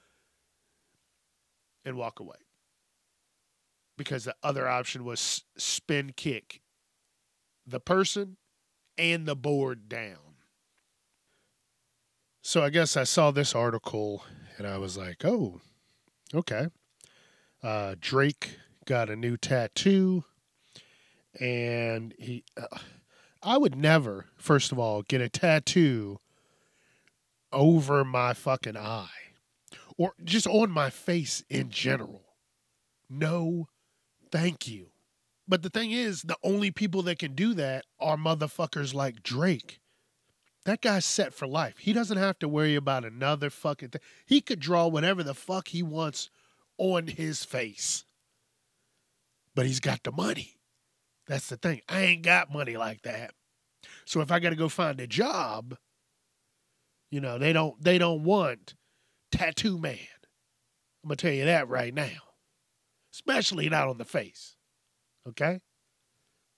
and 1.84 1.96
walk 1.96 2.20
away 2.20 2.36
because 3.96 4.24
the 4.24 4.34
other 4.42 4.68
option 4.68 5.04
was 5.04 5.44
spin 5.56 6.12
kick 6.16 6.60
the 7.66 7.80
person 7.80 8.36
and 8.98 9.26
the 9.26 9.36
board 9.36 9.88
down. 9.88 10.36
So 12.42 12.62
I 12.62 12.70
guess 12.70 12.96
I 12.96 13.04
saw 13.04 13.30
this 13.30 13.54
article 13.54 14.24
and 14.58 14.66
I 14.66 14.78
was 14.78 14.98
like, 14.98 15.24
oh, 15.24 15.60
okay. 16.34 16.68
Uh, 17.62 17.94
Drake 17.98 18.58
got 18.84 19.08
a 19.08 19.16
new 19.16 19.36
tattoo 19.36 20.24
and 21.40 22.14
he 22.18 22.44
uh, 22.56 22.78
I 23.42 23.58
would 23.58 23.76
never 23.76 24.26
first 24.36 24.72
of 24.72 24.78
all 24.78 25.02
get 25.02 25.20
a 25.20 25.28
tattoo 25.28 26.18
over 27.52 28.04
my 28.04 28.34
fucking 28.34 28.76
eye 28.76 29.08
or 29.96 30.14
just 30.22 30.46
on 30.46 30.70
my 30.70 30.90
face 30.90 31.44
in 31.48 31.70
general. 31.70 32.22
No, 33.08 33.68
thank 34.30 34.66
you. 34.66 34.88
But 35.46 35.62
the 35.62 35.70
thing 35.70 35.90
is, 35.90 36.22
the 36.22 36.38
only 36.42 36.70
people 36.70 37.02
that 37.02 37.18
can 37.18 37.34
do 37.34 37.54
that 37.54 37.84
are 38.00 38.16
motherfuckers 38.16 38.94
like 38.94 39.22
Drake. 39.22 39.80
That 40.64 40.80
guy's 40.80 41.04
set 41.04 41.34
for 41.34 41.46
life. 41.46 41.76
He 41.78 41.92
doesn't 41.92 42.16
have 42.16 42.38
to 42.38 42.48
worry 42.48 42.74
about 42.74 43.04
another 43.04 43.50
fucking 43.50 43.90
thing. 43.90 44.00
He 44.24 44.40
could 44.40 44.60
draw 44.60 44.86
whatever 44.86 45.22
the 45.22 45.34
fuck 45.34 45.68
he 45.68 45.82
wants 45.82 46.30
on 46.78 47.06
his 47.06 47.44
face. 47.44 48.04
But 49.54 49.66
he's 49.66 49.80
got 49.80 50.02
the 50.02 50.12
money. 50.12 50.53
That's 51.26 51.48
the 51.48 51.56
thing. 51.56 51.80
I 51.88 52.02
ain't 52.02 52.22
got 52.22 52.52
money 52.52 52.76
like 52.76 53.02
that. 53.02 53.32
So 54.04 54.20
if 54.20 54.30
I 54.30 54.38
got 54.40 54.50
to 54.50 54.56
go 54.56 54.68
find 54.68 55.00
a 55.00 55.06
job, 55.06 55.76
you 57.10 57.20
know, 57.20 57.38
they 57.38 57.52
don't 57.52 57.82
they 57.82 57.98
don't 57.98 58.24
want 58.24 58.74
tattoo 59.32 59.78
man. 59.78 59.98
I'm 61.02 61.08
going 61.08 61.16
to 61.16 61.26
tell 61.26 61.34
you 61.34 61.44
that 61.44 61.68
right 61.68 61.94
now. 61.94 62.20
Especially 63.12 63.68
not 63.68 63.88
on 63.88 63.98
the 63.98 64.04
face. 64.04 64.56
Okay? 65.28 65.60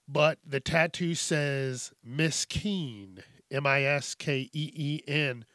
But 0.07 0.39
the 0.45 0.59
tattoo 0.59 1.15
says 1.15 1.91
Miskeen, 2.05 3.19
M 3.51 3.67
I 3.67 3.83
S 3.83 4.15
K 4.15 4.49
E 4.53 4.71
E 4.73 5.01
N, 5.07 5.45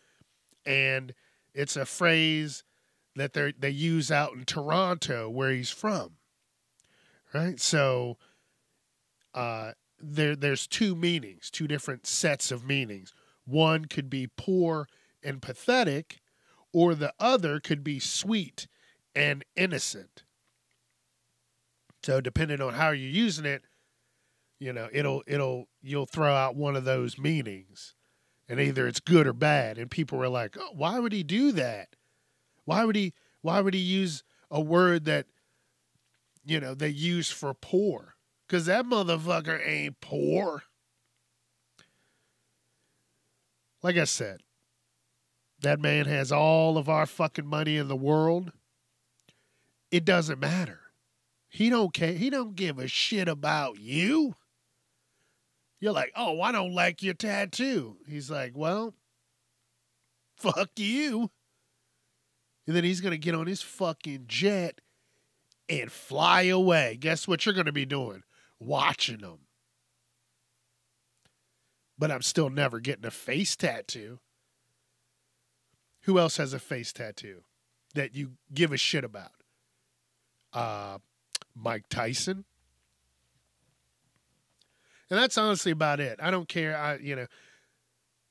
and 0.67 1.15
it's 1.55 1.77
a 1.77 1.87
phrase 1.87 2.63
that 3.17 3.33
they 3.33 3.55
they 3.59 3.71
use 3.71 4.11
out 4.11 4.35
in 4.35 4.45
Toronto 4.45 5.29
where 5.31 5.51
he's 5.51 5.71
from. 5.71 6.17
Right? 7.33 7.59
So 7.59 8.19
uh, 9.35 9.73
there 9.99 10.35
there's 10.37 10.67
two 10.67 10.95
meanings, 10.95 11.51
two 11.51 11.69
different 11.69 12.07
sets 12.07 12.51
of 12.51 12.65
meanings. 12.65 13.13
One 13.45 13.87
could 13.87 14.11
be 14.11 14.29
poor 14.37 14.89
and 15.23 15.41
pathetic, 15.41 16.21
or 16.73 16.95
the 16.95 17.13
other 17.19 17.61
could 17.61 17.85
be 17.85 17.99
sweet 17.99 18.67
and 19.15 19.45
innocent. 19.57 20.25
So 22.03 22.21
depending 22.21 22.61
on 22.61 22.75
how 22.75 22.91
you're 22.91 23.11
using 23.11 23.45
it, 23.45 23.63
you 24.59 24.73
know, 24.73 24.89
it'll 24.93 25.23
it'll 25.27 25.69
you'll 25.83 26.07
throw 26.07 26.35
out 26.35 26.57
one 26.57 26.77
of 26.77 26.85
those 26.85 27.19
meanings. 27.19 27.95
And 28.49 28.61
either 28.61 28.87
it's 28.87 29.01
good 29.01 29.27
or 29.27 29.33
bad. 29.33 29.79
And 29.79 29.91
people 29.91 30.19
were 30.19 30.29
like, 30.29 30.57
oh, 30.59 30.73
why 30.75 30.99
would 30.99 31.13
he 31.13 31.23
do 31.23 31.53
that? 31.53 31.97
Why 32.65 32.85
would 32.85 32.97
he 32.97 33.15
why 33.41 33.61
would 33.61 33.75
he 33.75 33.81
use 33.81 34.23
a 34.51 34.61
word 34.61 35.05
that 35.07 35.27
you 36.45 36.61
know 36.61 36.75
they 36.75 36.89
use 36.89 37.31
for 37.31 37.55
poor? 37.55 38.15
Because 38.53 38.67
that 38.67 38.85
motherfucker 38.85 39.67
ain't 39.67 39.99
poor. 40.03 40.65
Like 43.83 43.97
I 43.97 44.05
said, 44.05 44.43
that 45.63 45.81
man 45.81 46.05
has 46.05 46.31
all 46.31 46.77
of 46.77 46.87
our 46.87 47.07
fucking 47.07 47.47
money 47.47 47.79
in 47.79 47.89
the 47.89 47.97
world. 47.97 48.53
It 49.91 50.05
doesn't 50.05 50.39
matter. 50.39 50.81
He 51.49 51.71
don't 51.71 51.95
care. 51.95 52.13
He 52.13 52.29
don't 52.29 52.55
give 52.55 52.79
a 52.79 52.89
shit 52.89 53.27
about 53.27 53.81
you. 53.81 54.35
You're 55.81 55.95
like, 55.95 56.13
oh, 56.15 56.43
I 56.43 56.53
don't 56.53 56.75
like 56.75 57.03
your 57.03 57.15
tattoo. 57.15 57.97
He's 58.07 58.31
like, 58.31 58.53
well, 58.55 58.93
fuck 60.37 60.69
you. 60.77 61.31
And 62.67 62.77
then 62.77 62.85
he's 62.85 63.01
to 63.13 63.17
get 63.19 63.35
on 63.35 63.47
his 63.47 63.63
fucking 63.63 64.25
jet 64.27 64.83
and 65.71 65.91
fly 65.91 66.43
away. 66.43 66.99
Guess 67.01 67.27
what 67.27 67.47
you're 67.47 67.55
to 67.65 67.73
be 67.73 67.87
doing? 67.87 68.25
Watching 68.65 69.19
them. 69.19 69.39
But 71.99 72.11
I'm 72.11 72.23
still 72.23 72.51
never 72.51 72.81
getting 72.81 73.05
a 73.05 73.11
face 73.11 73.57
tattoo. 73.57 74.19
Who 76.03 76.19
else 76.19 76.37
has 76.37 76.53
a 76.53 76.59
face 76.59 76.93
tattoo 76.93 77.43
that 77.95 78.15
you 78.15 78.33
give 78.53 78.73
a 78.73 78.77
shit 78.77 79.05
about? 79.05 79.33
Uh, 80.53 80.99
Mike 81.55 81.89
Tyson. 81.89 82.45
And 85.11 85.19
that's 85.19 85.37
honestly 85.37 85.73
about 85.73 86.01
it. 86.01 86.19
I 86.23 86.31
don't 86.31 86.49
care. 86.49 86.77
I, 86.77 86.97
you 86.97 87.15
know, 87.15 87.27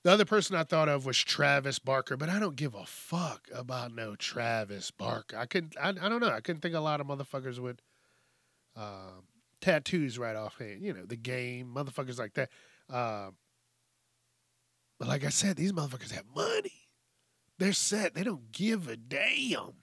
the 0.04 0.12
other 0.12 0.26
person 0.26 0.56
I 0.56 0.64
thought 0.64 0.90
of 0.90 1.06
was 1.06 1.18
Travis 1.18 1.78
Barker, 1.78 2.18
but 2.18 2.30
I 2.30 2.40
don't 2.40 2.56
give 2.56 2.74
a 2.74 2.86
fuck 2.86 3.48
about 3.54 3.94
no 3.94 4.16
Travis 4.16 4.92
Barker. 4.92 5.38
I 5.38 5.46
couldn't. 5.46 5.76
I, 5.80 5.90
I 5.90 6.10
don't 6.10 6.20
know. 6.22 6.32
I 6.32 6.42
couldn't 6.42 6.62
think 6.62 6.74
a 6.74 6.80
lot 6.80 7.00
of 7.00 7.08
motherfuckers 7.08 7.60
would 7.60 7.82
uh, 8.76 9.22
tattoos 9.62 10.20
right 10.20 10.36
offhand. 10.36 10.84
You 10.84 10.94
know, 10.94 11.06
the 11.06 11.16
game, 11.16 11.72
motherfuckers 11.74 12.20
like 12.20 12.34
that. 12.34 12.50
Uh, 12.90 13.30
but 15.00 15.08
like 15.08 15.24
I 15.24 15.30
said, 15.30 15.56
these 15.56 15.72
motherfuckers 15.72 16.12
have 16.12 16.26
money. 16.36 16.74
They're 17.58 17.74
set. 17.74 18.14
They 18.14 18.24
don't 18.24 18.52
give 18.52 18.88
a 18.88 18.98
damn. 18.98 19.74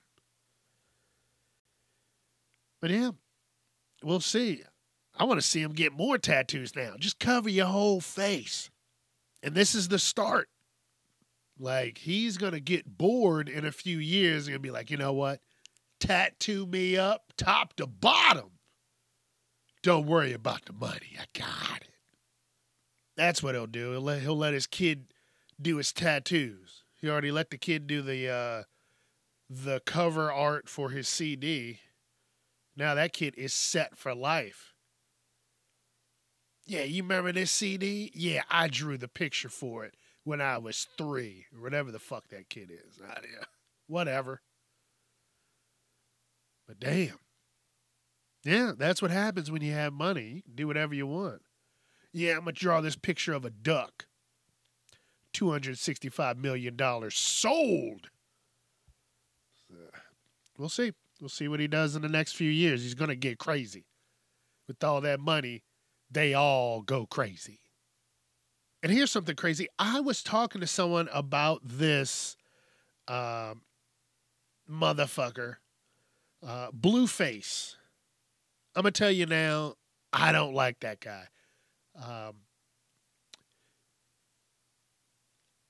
But 2.81 2.91
yeah, 2.91 3.11
we'll 4.03 4.21
see. 4.21 4.63
I 5.17 5.25
want 5.25 5.41
to 5.41 5.47
see 5.47 5.61
him 5.61 5.73
get 5.73 5.93
more 5.93 6.19
tattoos 6.19 6.77
now. 6.77 6.95
Just 6.99 7.19
cover 7.19 7.49
your 7.49 7.67
whole 7.67 8.01
face. 8.01 8.71
And 9.43 9.55
this 9.55 9.75
is 9.75 9.89
the 9.89 9.99
start. 9.99 10.49
Like, 11.59 11.99
he's 11.99 12.39
going 12.39 12.53
to 12.53 12.61
get 12.61 12.99
bored 12.99 13.49
in 13.49 13.65
a 13.65 13.73
few 13.73 13.99
years 13.99 14.47
and 14.47 14.63
be 14.63 14.71
like, 14.71 14.91
you 14.91 14.97
know 14.97 15.13
what? 15.13 15.41
Tattoo 15.99 16.67
me 16.67 16.97
up 16.97 17.33
top 17.37 17.75
to 17.75 17.87
bottom. 17.87 18.51
Don't 19.89 20.05
worry 20.05 20.35
about 20.35 20.67
the 20.67 20.75
money. 20.75 21.17
I 21.19 21.25
got 21.33 21.81
it. 21.81 21.89
That's 23.17 23.43
what 23.43 23.55
he'll 23.55 23.67
do. 23.67 23.93
He'll 23.93 24.03
let, 24.03 24.21
he'll 24.21 24.37
let 24.37 24.53
his 24.53 24.67
kid 24.67 25.15
do 25.59 25.79
his 25.79 25.95
tattoos. 25.95 26.83
He 27.01 27.09
already 27.09 27.33
let 27.33 27.49
the 27.49 27.57
kid 27.57 27.87
do 27.87 28.03
the 28.03 28.29
uh, 28.29 28.63
the 29.49 29.81
cover 29.87 30.31
art 30.31 30.69
for 30.69 30.91
his 30.91 31.09
CD. 31.09 31.81
Now 32.77 32.97
that 32.97 33.15
kid 33.15 33.33
is 33.39 33.55
set 33.55 33.97
for 33.97 34.15
life. 34.15 34.75
Yeah, 36.67 36.83
you 36.83 37.03
remember 37.03 37.33
this 37.33 37.51
CD? 37.51 38.13
Yeah, 38.15 38.43
I 38.51 38.69
drew 38.69 38.99
the 38.99 39.09
picture 39.09 39.49
for 39.49 39.87
it 39.87 39.95
when 40.23 40.43
I 40.43 40.59
was 40.59 40.87
three, 40.99 41.47
whatever 41.59 41.91
the 41.91 41.99
fuck 41.99 42.29
that 42.29 42.51
kid 42.51 42.71
is. 42.71 43.01
whatever. 43.87 44.43
But 46.67 46.79
damn. 46.79 47.19
Yeah, 48.49 48.73
that's 48.75 49.03
what 49.03 49.11
happens 49.11 49.51
when 49.51 49.61
you 49.61 49.75
have 49.75 49.93
money. 49.93 50.23
You 50.37 50.43
can 50.43 50.55
do 50.55 50.67
whatever 50.67 50.95
you 50.95 51.07
want. 51.07 51.43
Yeah, 52.15 52.33
I'm 52.33 52.45
going 52.45 52.55
to 52.55 52.61
draw 52.61 52.81
this 52.81 52.97
picture 52.97 53.35
of 53.35 53.45
a 53.45 53.51
duck. 53.51 54.07
$265 55.35 56.39
million 56.39 56.75
sold. 57.11 58.09
We'll 60.57 60.71
see. 60.71 60.93
We'll 61.21 61.29
see 61.29 61.47
what 61.47 61.61
he 61.61 61.69
does 61.69 61.95
in 61.95 62.01
the 62.01 62.09
next 62.09 62.37
few 62.37 62.51
years. 62.51 62.83
He's 62.83 62.95
going 62.95 63.11
to 63.11 63.17
get 63.17 63.37
crazy. 63.39 63.85
With 64.67 64.83
all 64.83 65.03
that 65.03 65.21
money, 65.21 65.63
they 66.11 66.33
all 66.33 66.81
go 66.81 67.05
crazy. 67.05 67.61
And 68.83 68.91
here's 68.91 69.11
something 69.11 69.37
crazy. 69.37 69.69
I 69.79 70.01
was 70.01 70.23
talking 70.23 70.63
to 70.63 70.67
someone 70.67 71.11
about 71.13 71.61
this 71.63 72.35
um, 73.09 73.61
motherfucker, 74.71 75.57
uh, 76.47 76.71
Blueface. 76.71 77.75
I'm 78.79 78.85
to 78.85 78.93
tell 78.93 79.11
you 79.11 79.27
now, 79.27 79.75
I 80.13 80.31
don't 80.31 80.55
like 80.55 80.79
that 80.81 81.01
guy. 81.01 81.25
Um, 81.97 82.35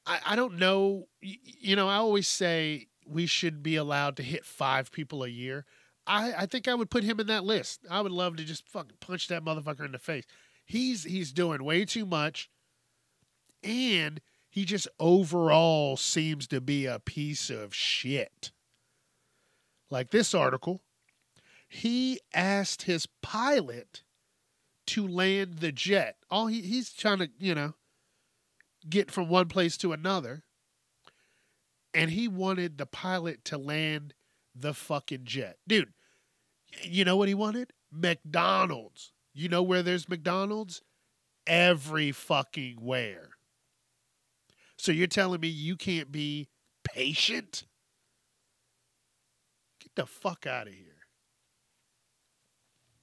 I, 0.05 0.21
I 0.27 0.37
don't 0.37 0.59
know. 0.59 1.09
You 1.23 1.75
know, 1.75 1.89
I 1.89 1.97
always 1.97 2.29
say 2.29 2.89
we 3.07 3.25
should 3.25 3.63
be 3.63 3.77
allowed 3.77 4.19
to 4.19 4.23
hit 4.23 4.45
five 4.45 4.93
people 4.93 5.25
a 5.25 5.29
year. 5.29 5.65
I, 6.07 6.35
I 6.41 6.47
think 6.47 6.69
I 6.69 6.75
would 6.75 6.91
put 6.91 7.03
him 7.03 7.19
in 7.19 7.29
that 7.29 7.45
list. 7.45 7.81
I 7.91 8.03
would 8.03 8.13
love 8.13 8.37
to 8.37 8.45
just 8.45 8.69
fucking 8.69 8.99
punch 9.01 9.29
that 9.29 9.43
motherfucker 9.43 9.87
in 9.87 9.93
the 9.93 9.99
face. 9.99 10.25
He's 10.67 11.05
he's 11.05 11.33
doing 11.33 11.65
way 11.65 11.87
too 11.87 12.05
much, 12.05 12.51
and 13.65 14.21
he 14.51 14.67
just 14.67 14.87
overall 15.01 15.97
seems 15.97 16.47
to 16.49 16.61
be 16.61 16.85
a 16.85 16.99
piece 16.99 17.49
of 17.49 17.75
shit. 17.75 18.53
Like 19.91 20.11
this 20.11 20.35
article, 20.35 20.83
he 21.69 22.21
asked 22.35 22.83
his 22.83 23.07
pilot 23.23 24.03
to 24.89 25.07
land 25.07 25.59
the 25.59 25.71
jet. 25.71 26.17
All 26.31 26.47
he, 26.47 26.63
he's 26.63 26.93
trying 26.93 27.19
to, 27.19 27.31
you 27.39 27.55
know, 27.55 27.75
get 28.89 29.11
from 29.11 29.29
one 29.29 29.49
place 29.49 29.77
to 29.79 29.93
another. 29.93 30.45
And 31.95 32.11
he 32.11 32.29
wanted 32.29 32.79
the 32.79 32.87
pilot 32.87 33.45
to 33.47 33.59
land 33.59 34.15
the 34.55 34.73
fucking 34.73 35.25
jet. 35.25 35.59
Dude, 35.67 35.93
you 36.83 37.05
know 37.05 37.17
what 37.17 37.29
he 37.29 37.35
wanted? 37.35 37.73
McDonald's. 37.93 39.13
You 39.35 39.49
know 39.49 39.63
where 39.63 39.83
there's 39.83 40.09
McDonald's? 40.09 40.83
Every 41.47 42.13
fucking 42.13 42.79
where. 42.81 43.31
So 44.77 44.93
you're 44.93 45.07
telling 45.07 45.41
me 45.41 45.49
you 45.49 45.77
can't 45.77 46.13
be 46.13 46.49
patient? 46.85 47.65
Get 49.81 49.95
the 49.97 50.07
fuck 50.07 50.47
out 50.47 50.69
of 50.69 50.75
here. 50.75 50.98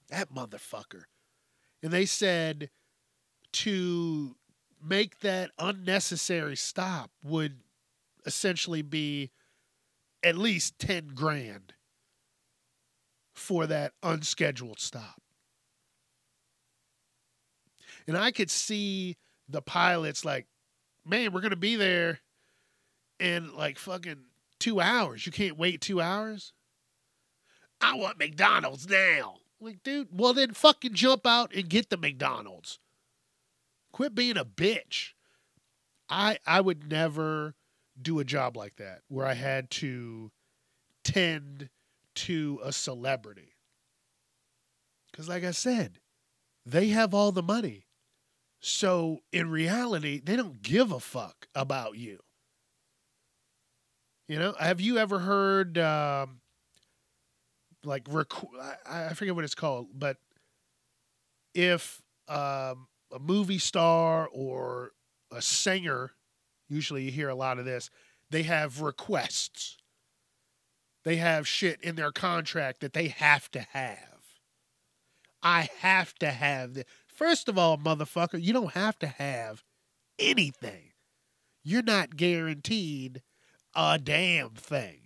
That 0.10 0.34
motherfucker. 0.34 1.04
And 1.82 1.92
they 1.92 2.06
said 2.06 2.70
to 3.54 4.36
make 4.84 5.20
that 5.20 5.52
unnecessary 5.58 6.56
stop 6.56 7.12
would 7.24 7.60
essentially 8.26 8.82
be 8.82 9.32
at 10.24 10.38
least 10.38 10.80
10 10.80 11.10
grand 11.16 11.74
for 13.34 13.68
that 13.68 13.94
unscheduled 14.02 14.80
stop. 14.80 15.22
And 18.08 18.18
I 18.18 18.32
could 18.32 18.52
see 18.52 19.18
the 19.50 19.62
pilots 19.62 20.26
like, 20.26 20.48
man, 21.06 21.34
we're 21.34 21.42
going 21.42 21.52
to 21.52 21.56
be 21.56 21.76
there 21.76 22.20
in 23.20 23.56
like 23.56 23.78
fucking 23.78 24.26
two 24.60 24.80
hours. 24.80 25.26
You 25.26 25.32
can't 25.32 25.58
wait 25.58 25.82
two 25.82 26.02
hours? 26.02 26.54
I 27.82 27.96
want 27.96 28.20
McDonald's 28.20 28.90
now. 28.90 29.36
Like, 29.60 29.84
dude, 29.84 30.10
well, 30.12 30.34
then 30.34 30.54
fucking 30.54 30.94
jump 30.94 31.26
out 31.26 31.54
and 31.54 31.70
get 31.70 31.90
the 31.90 31.98
McDonald's. 31.98 32.80
Quit 33.92 34.14
being 34.14 34.38
a 34.38 34.46
bitch. 34.46 35.14
I 36.10 36.38
I 36.46 36.62
would 36.62 36.90
never 36.90 37.56
do 38.00 38.20
a 38.20 38.26
job 38.26 38.58
like 38.58 38.76
that 38.76 39.02
where 39.08 39.26
I 39.26 39.34
had 39.34 39.70
to 39.72 40.32
tend 41.04 41.70
to 42.16 42.60
a 42.64 42.72
celebrity. 42.72 43.56
Cuz 45.14 45.30
like 45.30 45.44
I 45.44 45.52
said, 45.52 46.00
they 46.66 46.90
have 46.90 47.14
all 47.14 47.32
the 47.32 47.42
money. 47.42 47.86
So 48.60 49.22
in 49.32 49.50
reality, 49.50 50.20
they 50.24 50.36
don't 50.36 50.62
give 50.62 50.92
a 50.92 51.00
fuck 51.00 51.48
about 51.56 51.98
you. 51.98 52.20
You 54.28 54.40
know, 54.40 54.54
have 54.60 54.82
you 54.82 54.98
ever 54.98 55.20
heard 55.20 55.78
um, 55.78 56.42
like 57.86 58.08
I, 58.90 59.06
I 59.10 59.14
forget 59.14 59.36
what 59.36 59.44
it's 59.44 59.56
called, 59.56 59.88
but 59.94 60.18
if 61.54 62.02
um, 62.28 62.88
a 63.12 63.20
movie 63.20 63.60
star 63.60 64.28
or 64.32 64.92
a 65.32 65.42
singer, 65.42 66.12
usually 66.68 67.04
you 67.04 67.12
hear 67.12 67.30
a 67.30 67.36
lot 67.36 67.60
of 67.60 67.66
this, 67.66 67.90
they 68.30 68.44
have 68.44 68.82
requests. 68.82 69.78
They 71.04 71.18
have 71.18 71.48
shit 71.48 71.82
in 71.82 71.96
their 71.96 72.12
contract 72.12 72.82
that 72.82 72.94
they 72.94 73.10
have 73.10 73.50
to 73.52 73.60
have. 73.60 74.16
I 75.44 75.70
have 75.80 76.16
to 76.16 76.32
have 76.32 76.74
this. 76.74 76.86
First 77.08 77.48
of 77.48 77.58
all, 77.58 77.78
motherfucker, 77.78 78.42
you 78.42 78.52
don't 78.52 78.74
have 78.74 78.98
to 79.00 79.08
have 79.08 79.64
anything. 80.18 80.94
You're 81.64 81.84
not 81.84 82.16
guaranteed 82.16 83.22
a 83.76 84.00
damn 84.00 84.52
thing. 84.52 85.05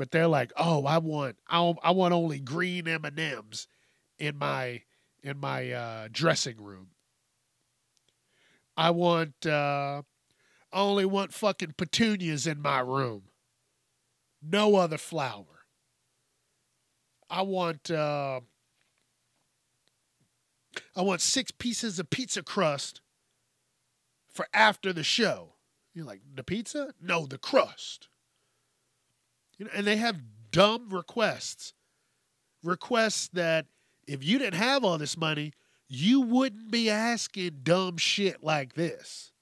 But 0.00 0.12
they're 0.12 0.28
like, 0.28 0.50
"Oh, 0.56 0.86
I 0.86 0.96
want 0.96 1.36
I, 1.46 1.74
I 1.82 1.90
want 1.90 2.14
only 2.14 2.40
green 2.40 2.88
M&Ms 2.88 3.66
in 4.18 4.38
my 4.38 4.80
in 5.22 5.36
my 5.38 5.70
uh, 5.72 6.08
dressing 6.10 6.56
room. 6.56 6.86
I 8.78 8.92
want, 8.92 9.44
uh, 9.44 10.00
I 10.72 10.80
only 10.80 11.04
want 11.04 11.34
fucking 11.34 11.74
petunias 11.76 12.46
in 12.46 12.62
my 12.62 12.80
room. 12.80 13.24
No 14.40 14.76
other 14.76 14.96
flower. 14.96 15.66
I 17.28 17.42
want, 17.42 17.90
uh, 17.90 18.40
I 20.96 21.02
want 21.02 21.20
six 21.20 21.50
pieces 21.50 21.98
of 21.98 22.08
pizza 22.08 22.42
crust 22.42 23.02
for 24.32 24.46
after 24.54 24.94
the 24.94 25.04
show. 25.04 25.56
You're 25.92 26.06
like, 26.06 26.22
the 26.34 26.42
pizza? 26.42 26.94
No, 27.02 27.26
the 27.26 27.36
crust. 27.36 28.08
You 29.60 29.66
know, 29.66 29.72
and 29.74 29.86
they 29.86 29.96
have 29.96 30.18
dumb 30.50 30.88
requests. 30.88 31.74
Requests 32.64 33.28
that 33.34 33.66
if 34.06 34.24
you 34.24 34.38
didn't 34.38 34.58
have 34.58 34.84
all 34.84 34.96
this 34.96 35.18
money, 35.18 35.52
you 35.86 36.22
wouldn't 36.22 36.70
be 36.70 36.88
asking 36.88 37.60
dumb 37.62 37.98
shit 37.98 38.42
like 38.42 38.72
this. 38.72 39.32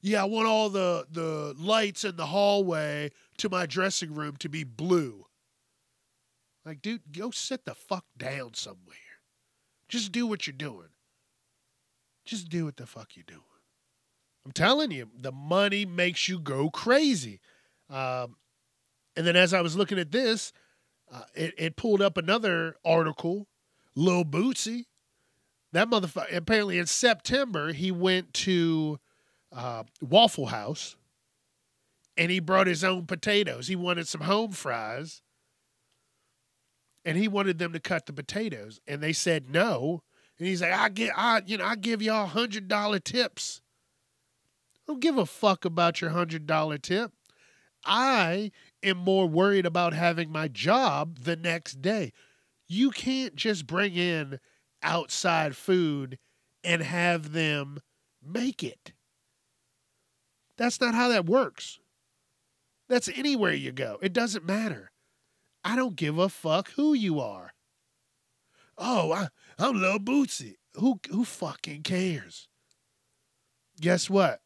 Yeah, 0.00 0.22
I 0.22 0.24
want 0.24 0.48
all 0.48 0.68
the 0.68 1.06
the 1.08 1.54
lights 1.56 2.04
in 2.04 2.16
the 2.16 2.26
hallway 2.26 3.12
to 3.38 3.48
my 3.48 3.64
dressing 3.64 4.12
room 4.12 4.36
to 4.38 4.48
be 4.48 4.64
blue. 4.64 5.26
Like, 6.66 6.82
dude, 6.82 7.12
go 7.16 7.30
sit 7.30 7.64
the 7.64 7.76
fuck 7.76 8.04
down 8.18 8.54
somewhere. 8.54 8.96
Just 9.88 10.10
do 10.10 10.26
what 10.26 10.48
you're 10.48 10.52
doing. 10.54 10.88
Just 12.24 12.48
do 12.48 12.64
what 12.64 12.76
the 12.76 12.86
fuck 12.86 13.14
you're 13.14 13.24
doing. 13.24 13.40
I'm 14.44 14.52
telling 14.52 14.90
you, 14.90 15.10
the 15.16 15.30
money 15.30 15.86
makes 15.86 16.28
you 16.28 16.40
go 16.40 16.70
crazy. 16.70 17.38
Um, 17.88 18.36
and 19.16 19.26
then 19.26 19.36
as 19.36 19.52
I 19.52 19.60
was 19.60 19.76
looking 19.76 19.98
at 19.98 20.12
this, 20.12 20.52
uh, 21.12 21.22
it, 21.34 21.54
it 21.58 21.76
pulled 21.76 22.02
up 22.02 22.16
another 22.16 22.76
article. 22.84 23.46
Lil 23.94 24.24
Boosie, 24.24 24.86
that 25.72 25.90
motherfucker, 25.90 26.34
apparently 26.34 26.78
in 26.78 26.86
September, 26.86 27.72
he 27.72 27.90
went 27.90 28.32
to 28.32 28.98
uh, 29.54 29.82
Waffle 30.00 30.46
House 30.46 30.96
and 32.16 32.30
he 32.30 32.40
brought 32.40 32.66
his 32.66 32.82
own 32.82 33.06
potatoes. 33.06 33.68
He 33.68 33.76
wanted 33.76 34.08
some 34.08 34.22
home 34.22 34.52
fries 34.52 35.20
and 37.04 37.18
he 37.18 37.28
wanted 37.28 37.58
them 37.58 37.72
to 37.72 37.80
cut 37.80 38.06
the 38.06 38.12
potatoes, 38.12 38.80
and 38.86 39.02
they 39.02 39.12
said 39.12 39.50
no. 39.50 40.02
And 40.38 40.46
he's 40.46 40.62
like, 40.62 40.72
I 40.72 40.88
get, 40.88 41.12
I, 41.16 41.42
you 41.46 41.56
know, 41.56 41.64
I 41.64 41.76
give 41.76 42.00
y'all 42.00 42.26
hundred 42.26 42.68
dollar 42.68 42.98
tips. 42.98 43.60
I 44.76 44.92
don't 44.92 45.00
give 45.00 45.18
a 45.18 45.26
fuck 45.26 45.64
about 45.64 46.00
your 46.00 46.10
hundred 46.10 46.46
dollar 46.46 46.78
tip. 46.78 47.12
I 47.84 48.52
am 48.82 48.98
more 48.98 49.26
worried 49.26 49.66
about 49.66 49.92
having 49.92 50.30
my 50.30 50.48
job 50.48 51.20
the 51.20 51.36
next 51.36 51.82
day. 51.82 52.12
You 52.66 52.90
can't 52.90 53.36
just 53.36 53.66
bring 53.66 53.94
in 53.94 54.40
outside 54.82 55.56
food 55.56 56.18
and 56.64 56.82
have 56.82 57.32
them 57.32 57.80
make 58.22 58.62
it. 58.62 58.92
That's 60.56 60.80
not 60.80 60.94
how 60.94 61.08
that 61.08 61.26
works. 61.26 61.78
That's 62.88 63.08
anywhere 63.08 63.54
you 63.54 63.72
go. 63.72 63.98
It 64.02 64.12
doesn't 64.12 64.44
matter. 64.44 64.90
I 65.64 65.76
don't 65.76 65.96
give 65.96 66.18
a 66.18 66.28
fuck 66.28 66.70
who 66.72 66.92
you 66.92 67.20
are. 67.20 67.54
Oh, 68.76 69.12
I, 69.12 69.28
I'm 69.58 69.80
Lil 69.80 69.98
Boosie. 69.98 70.56
Who 70.74 71.00
who 71.10 71.24
fucking 71.24 71.82
cares? 71.82 72.48
Guess 73.80 74.08
what? 74.08 74.40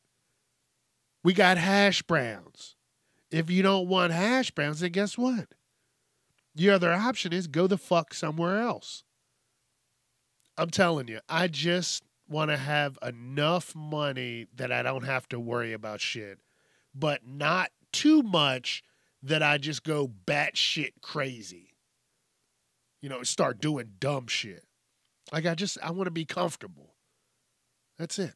We 1.22 1.32
got 1.32 1.58
hash 1.58 2.02
browns. 2.02 2.75
If 3.30 3.50
you 3.50 3.62
don't 3.62 3.88
want 3.88 4.12
hash 4.12 4.50
browns, 4.50 4.80
then 4.80 4.92
guess 4.92 5.18
what? 5.18 5.48
Your 6.54 6.74
other 6.74 6.92
option 6.92 7.32
is 7.32 7.46
go 7.46 7.66
the 7.66 7.78
fuck 7.78 8.14
somewhere 8.14 8.60
else. 8.60 9.04
I'm 10.56 10.70
telling 10.70 11.08
you, 11.08 11.20
I 11.28 11.48
just 11.48 12.02
want 12.28 12.50
to 12.50 12.56
have 12.56 12.98
enough 13.02 13.74
money 13.74 14.46
that 14.56 14.72
I 14.72 14.82
don't 14.82 15.04
have 15.04 15.28
to 15.28 15.38
worry 15.38 15.72
about 15.72 16.00
shit, 16.00 16.38
but 16.94 17.26
not 17.26 17.70
too 17.92 18.22
much 18.22 18.82
that 19.22 19.42
I 19.42 19.58
just 19.58 19.84
go 19.84 20.10
batshit 20.26 20.92
crazy. 21.02 21.74
You 23.02 23.08
know, 23.08 23.22
start 23.22 23.60
doing 23.60 23.92
dumb 23.98 24.26
shit. 24.26 24.64
Like 25.32 25.46
I 25.46 25.54
just 25.54 25.78
I 25.82 25.90
want 25.90 26.06
to 26.06 26.12
be 26.12 26.24
comfortable. 26.24 26.94
That's 27.98 28.18
it. 28.18 28.34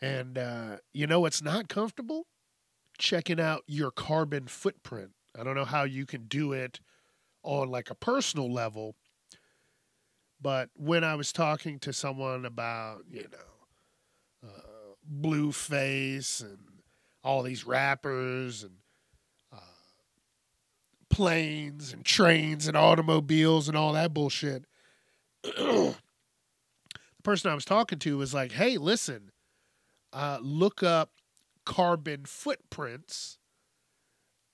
And 0.00 0.38
uh, 0.38 0.76
you 0.94 1.06
know 1.06 1.20
what's 1.20 1.42
not 1.42 1.68
comfortable? 1.68 2.26
Checking 3.00 3.40
out 3.40 3.62
your 3.66 3.90
carbon 3.90 4.46
footprint. 4.46 5.12
I 5.38 5.42
don't 5.42 5.54
know 5.54 5.64
how 5.64 5.84
you 5.84 6.04
can 6.04 6.24
do 6.26 6.52
it 6.52 6.80
on 7.42 7.70
like 7.70 7.90
a 7.90 7.94
personal 7.94 8.52
level, 8.52 8.94
but 10.40 10.68
when 10.74 11.02
I 11.02 11.14
was 11.14 11.32
talking 11.32 11.78
to 11.80 11.92
someone 11.92 12.44
about, 12.44 13.04
you 13.10 13.26
know, 13.32 14.48
uh, 14.48 14.94
Blueface 15.10 16.42
and 16.42 16.58
all 17.24 17.42
these 17.42 17.66
rappers 17.66 18.62
and 18.62 18.74
uh, 19.52 19.56
planes 21.08 21.92
and 21.92 22.04
trains 22.04 22.68
and 22.68 22.76
automobiles 22.76 23.68
and 23.68 23.76
all 23.76 23.92
that 23.94 24.14
bullshit. 24.14 24.64
the 25.42 25.94
person 27.22 27.50
I 27.50 27.54
was 27.54 27.64
talking 27.64 27.98
to 28.00 28.18
was 28.18 28.34
like, 28.34 28.52
"Hey, 28.52 28.78
listen, 28.78 29.30
uh, 30.12 30.38
look 30.40 30.82
up 30.82 31.12
carbon 31.70 32.24
footprints 32.24 33.38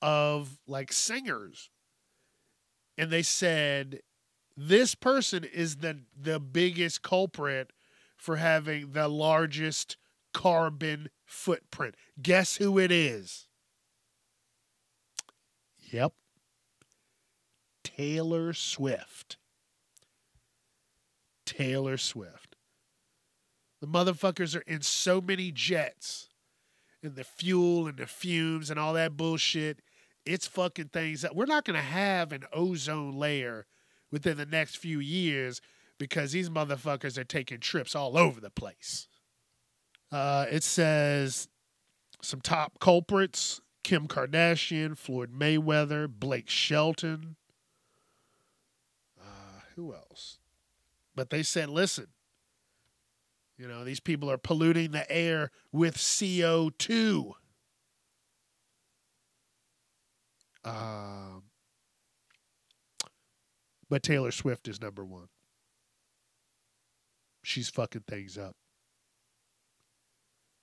of 0.03 0.59
like 0.67 0.93
singers," 0.93 1.71
and 2.99 3.11
they 3.11 3.23
said 3.23 4.03
this 4.55 4.95
person 4.95 5.43
is 5.43 5.77
the 5.77 6.03
the 6.15 6.39
biggest 6.39 7.01
culprit 7.01 7.73
for 8.19 8.37
having 8.37 8.93
the 8.93 9.09
largest 9.09 9.97
carbon 10.35 11.09
footprint. 11.25 11.95
Guess 12.21 12.57
who 12.57 12.79
it 12.79 12.93
is? 12.93 13.49
Yep. 15.91 16.13
Taylor 17.83 18.53
Swift. 18.53 19.39
Taylor 21.47 21.97
Swift. 21.97 22.57
The 23.81 23.87
motherfuckers 23.87 24.55
are 24.55 24.65
in 24.67 24.83
so 24.83 25.23
many 25.23 25.51
jets 25.51 26.29
and 27.03 27.17
the 27.17 27.25
fuel 27.25 27.87
and 27.87 27.99
the 27.99 28.07
fumes 28.07 28.71
and 28.71 28.79
all 28.79 28.95
that 28.95 29.17
bullshit. 29.17 29.81
It's 30.25 30.47
fucking 30.47 30.89
things 30.89 31.23
that 31.23 31.37
we're 31.37 31.47
not 31.47 31.65
going 31.65 31.77
to 31.77 31.83
have 31.83 32.33
an 32.33 32.45
ozone 32.53 33.13
layer 33.13 33.67
within 34.11 34.37
the 34.37 34.47
next 34.47 34.77
few 34.77 34.99
years 34.99 35.61
because 35.99 36.33
these 36.33 36.51
motherfuckers 36.51 37.17
are 37.17 37.25
taking 37.25 37.61
trips 37.61 37.95
all 37.95 38.19
over 38.19 38.41
the 38.41 38.51
place. 38.51 39.09
Uh, 40.11 40.47
it 40.51 40.63
says 40.63 41.49
some 42.23 42.41
top 42.41 42.79
culprits 42.81 43.61
Kim 43.87 44.09
Kardashian, 44.09 44.99
Floyd 44.99 45.31
Mayweather, 45.33 46.09
Blake 46.09 46.51
Shelton. 46.51 47.37
Uh, 49.17 49.61
who 49.77 49.95
else? 49.95 50.39
But 51.15 51.31
they 51.31 51.45
said, 51.45 51.69
listen, 51.71 52.09
you 53.59 53.67
know, 53.67 53.85
these 53.85 54.01
people 54.01 54.31
are 54.31 54.39
polluting 54.39 54.91
the 54.91 55.11
air 55.11 55.51
with 55.73 55.97
CO2. 55.97 57.33
Um, 60.65 61.45
but 63.89 64.03
Taylor 64.03 64.31
Swift 64.31 64.69
is 64.69 64.81
number 64.81 65.05
one. 65.05 65.29
She's 67.43 67.69
fucking 67.69 68.05
things 68.09 68.37
up. 68.37 68.57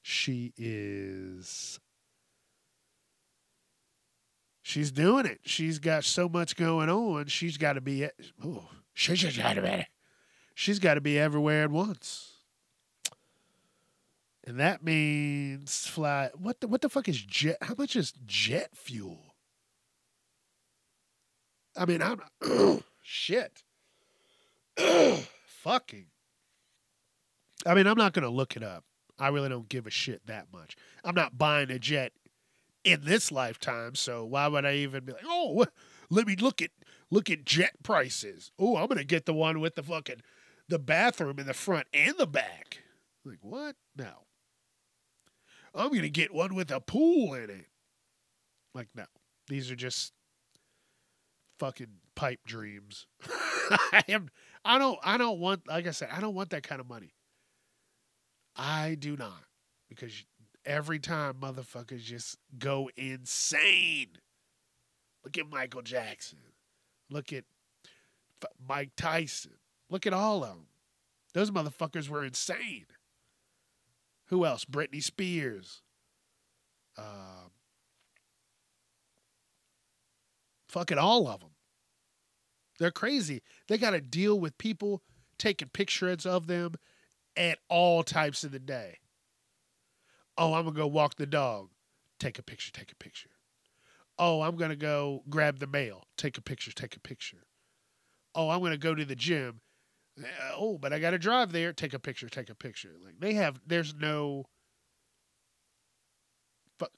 She 0.01 0.53
is. 0.57 1.79
She's 4.61 4.91
doing 4.91 5.25
it. 5.25 5.39
She's 5.45 5.79
got 5.79 6.03
so 6.03 6.27
much 6.27 6.57
going 6.57 6.89
on. 6.89 7.27
She's 7.27 7.57
got 7.57 7.73
to 7.73 7.81
be. 7.81 8.07
Oh, 8.43 8.69
she's 8.93 9.37
got 9.37 9.53
to 9.53 9.61
be. 9.61 9.87
She's 10.53 10.79
got 10.79 10.95
to 10.95 11.01
be 11.01 11.17
everywhere 11.17 11.63
at 11.63 11.71
once. 11.71 12.32
And 14.45 14.59
that 14.59 14.83
means 14.83 15.87
fly. 15.87 16.29
What 16.35 16.59
the 16.59 16.67
what 16.67 16.81
the 16.81 16.89
fuck 16.89 17.07
is 17.07 17.21
jet? 17.21 17.57
How 17.61 17.75
much 17.77 17.95
is 17.95 18.13
jet 18.25 18.71
fuel? 18.75 19.35
I 21.77 21.85
mean, 21.85 22.01
I'm 22.01 22.21
shit. 23.01 23.63
Fucking. 24.77 26.07
I 27.65 27.73
mean, 27.73 27.87
I'm 27.87 27.97
not 27.97 28.13
gonna 28.13 28.29
look 28.29 28.57
it 28.57 28.63
up. 28.63 28.83
I 29.17 29.29
really 29.29 29.49
don't 29.49 29.69
give 29.69 29.87
a 29.87 29.91
shit 29.91 30.25
that 30.27 30.47
much. 30.51 30.75
I'm 31.03 31.15
not 31.15 31.37
buying 31.37 31.71
a 31.71 31.79
jet 31.79 32.11
in 32.83 33.01
this 33.05 33.31
lifetime, 33.31 33.95
so 33.95 34.25
why 34.25 34.47
would 34.47 34.65
I 34.65 34.75
even 34.75 35.05
be 35.05 35.13
like, 35.13 35.23
oh, 35.25 35.65
let 36.09 36.27
me 36.27 36.35
look 36.35 36.61
at 36.61 36.71
look 37.09 37.29
at 37.29 37.45
jet 37.45 37.75
prices. 37.81 38.51
Oh, 38.59 38.75
I'm 38.75 38.87
gonna 38.87 39.05
get 39.05 39.25
the 39.25 39.33
one 39.33 39.61
with 39.61 39.75
the 39.75 39.83
fucking 39.83 40.21
the 40.67 40.79
bathroom 40.79 41.39
in 41.39 41.47
the 41.47 41.53
front 41.53 41.87
and 41.93 42.15
the 42.17 42.27
back. 42.27 42.79
Like 43.23 43.39
what? 43.41 43.75
No. 43.95 44.25
I'm 45.73 45.93
gonna 45.93 46.09
get 46.09 46.33
one 46.33 46.55
with 46.55 46.71
a 46.71 46.79
pool 46.79 47.33
in 47.33 47.49
it. 47.49 47.67
Like 48.75 48.87
no, 48.95 49.05
these 49.47 49.71
are 49.71 49.75
just 49.75 50.13
fucking 51.59 51.99
pipe 52.15 52.39
dreams. 52.45 53.07
I 53.69 54.03
am. 54.09 54.29
I 54.65 54.77
don't. 54.77 54.99
I 55.03 55.17
don't 55.17 55.39
want. 55.39 55.67
Like 55.67 55.87
I 55.87 55.91
said, 55.91 56.09
I 56.11 56.21
don't 56.21 56.35
want 56.35 56.51
that 56.51 56.63
kind 56.63 56.81
of 56.81 56.87
money. 56.87 57.13
I 58.55 58.95
do 58.95 59.15
not. 59.17 59.45
Because 59.89 60.25
every 60.65 60.99
time 60.99 61.35
motherfuckers 61.35 62.01
just 62.01 62.37
go 62.57 62.89
insane. 62.95 64.09
Look 65.23 65.37
at 65.37 65.49
Michael 65.49 65.81
Jackson. 65.81 66.39
Look 67.09 67.31
at 67.31 67.45
Mike 68.67 68.91
Tyson. 68.97 69.53
Look 69.89 70.05
at 70.05 70.13
all 70.13 70.43
of 70.43 70.49
them. 70.49 70.67
Those 71.33 71.51
motherfuckers 71.51 72.09
were 72.09 72.23
insane. 72.23 72.85
Who 74.33 74.47
else? 74.47 74.65
Britney 74.65 75.03
Spears. 75.03 75.83
Uh, 76.97 77.49
fucking 80.67 80.97
all 80.97 81.27
of 81.27 81.41
them. 81.41 81.51
They're 82.79 82.89
crazy. 82.89 83.43
They 83.67 83.77
got 83.77 83.91
to 83.91 84.01
deal 84.01 84.39
with 84.39 84.57
people 84.57 85.03
taking 85.37 85.67
pictures 85.67 86.25
of 86.25 86.47
them 86.47 86.73
at 87.37 87.59
all 87.69 88.01
types 88.01 88.43
of 88.43 88.51
the 88.51 88.57
day. 88.57 88.97
Oh, 90.35 90.55
I'm 90.55 90.63
going 90.63 90.73
to 90.73 90.81
go 90.81 90.87
walk 90.87 91.17
the 91.17 91.27
dog. 91.27 91.69
Take 92.19 92.39
a 92.39 92.43
picture, 92.43 92.71
take 92.71 92.91
a 92.91 92.95
picture. 92.95 93.29
Oh, 94.17 94.41
I'm 94.41 94.55
going 94.55 94.71
to 94.71 94.75
go 94.75 95.21
grab 95.29 95.59
the 95.59 95.67
mail. 95.67 96.07
Take 96.17 96.39
a 96.39 96.41
picture, 96.41 96.71
take 96.71 96.95
a 96.95 96.99
picture. 96.99 97.45
Oh, 98.33 98.49
I'm 98.49 98.61
going 98.61 98.71
to 98.71 98.79
go 98.79 98.95
to 98.95 99.05
the 99.05 99.15
gym. 99.15 99.61
Oh, 100.55 100.77
but 100.77 100.93
I 100.93 100.99
got 100.99 101.11
to 101.11 101.17
drive 101.17 101.51
there. 101.51 101.73
Take 101.73 101.93
a 101.93 101.99
picture, 101.99 102.29
take 102.29 102.49
a 102.49 102.55
picture. 102.55 102.95
Like 103.03 103.19
they 103.19 103.33
have, 103.33 103.59
there's 103.65 103.95
no 103.95 104.45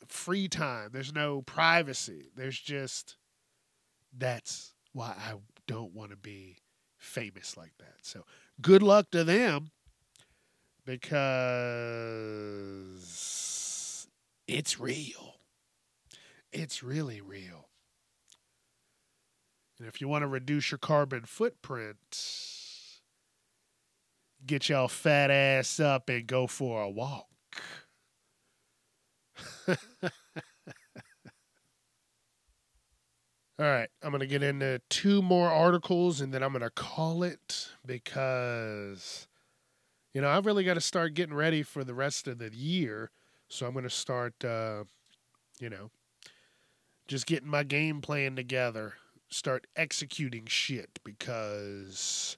free 0.07 0.47
time. 0.47 0.89
There's 0.91 1.13
no 1.13 1.41
privacy. 1.41 2.29
There's 2.35 2.59
just, 2.59 3.17
that's 4.17 4.73
why 4.93 5.15
I 5.17 5.35
don't 5.67 5.93
want 5.93 6.11
to 6.11 6.17
be 6.17 6.57
famous 6.97 7.55
like 7.55 7.73
that. 7.79 7.95
So 8.01 8.25
good 8.61 8.83
luck 8.83 9.11
to 9.11 9.23
them 9.23 9.71
because 10.85 11.55
it's 14.47 14.79
real. 14.79 15.35
It's 16.51 16.83
really 16.83 17.21
real. 17.21 17.69
And 19.77 19.87
if 19.87 19.99
you 19.99 20.07
want 20.07 20.23
to 20.23 20.27
reduce 20.27 20.71
your 20.71 20.77
carbon 20.77 21.23
footprint, 21.25 21.97
get 24.45 24.69
y'all 24.69 24.87
fat 24.87 25.29
ass 25.31 25.79
up 25.79 26.09
and 26.09 26.25
go 26.27 26.47
for 26.47 26.81
a 26.81 26.89
walk. 26.89 27.27
All 33.57 33.65
right, 33.65 33.87
I'm 34.03 34.09
going 34.09 34.19
to 34.19 34.27
get 34.27 34.43
into 34.43 34.81
two 34.89 35.21
more 35.21 35.49
articles 35.49 36.19
and 36.19 36.33
then 36.33 36.43
I'm 36.43 36.51
going 36.51 36.61
to 36.61 36.69
call 36.69 37.23
it 37.23 37.69
because, 37.85 39.27
you 40.13 40.19
know, 40.19 40.27
I've 40.27 40.45
really 40.45 40.65
got 40.65 40.73
to 40.73 40.81
start 40.81 41.13
getting 41.13 41.35
ready 41.35 41.63
for 41.63 41.85
the 41.85 41.93
rest 41.93 42.27
of 42.27 42.37
the 42.37 42.53
year. 42.53 43.11
So 43.47 43.65
I'm 43.65 43.71
going 43.71 43.83
to 43.83 43.89
start, 43.89 44.43
uh, 44.43 44.83
you 45.59 45.69
know, 45.69 45.89
just 47.07 47.27
getting 47.27 47.47
my 47.47 47.63
game 47.63 48.01
plan 48.01 48.35
together, 48.35 48.95
start 49.29 49.67
executing 49.77 50.47
shit 50.47 50.99
because 51.05 52.37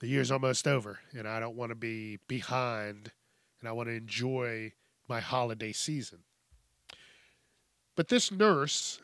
the 0.00 0.08
year's 0.08 0.30
almost 0.30 0.66
over 0.66 0.98
and 1.16 1.28
I 1.28 1.40
don't 1.40 1.56
want 1.56 1.70
to 1.70 1.76
be 1.76 2.18
behind 2.26 3.12
and 3.60 3.68
I 3.68 3.72
want 3.72 3.88
to 3.88 3.94
enjoy 3.94 4.72
my 5.08 5.20
holiday 5.20 5.72
season. 5.72 6.20
But 7.96 8.08
this 8.08 8.32
nurse 8.32 9.00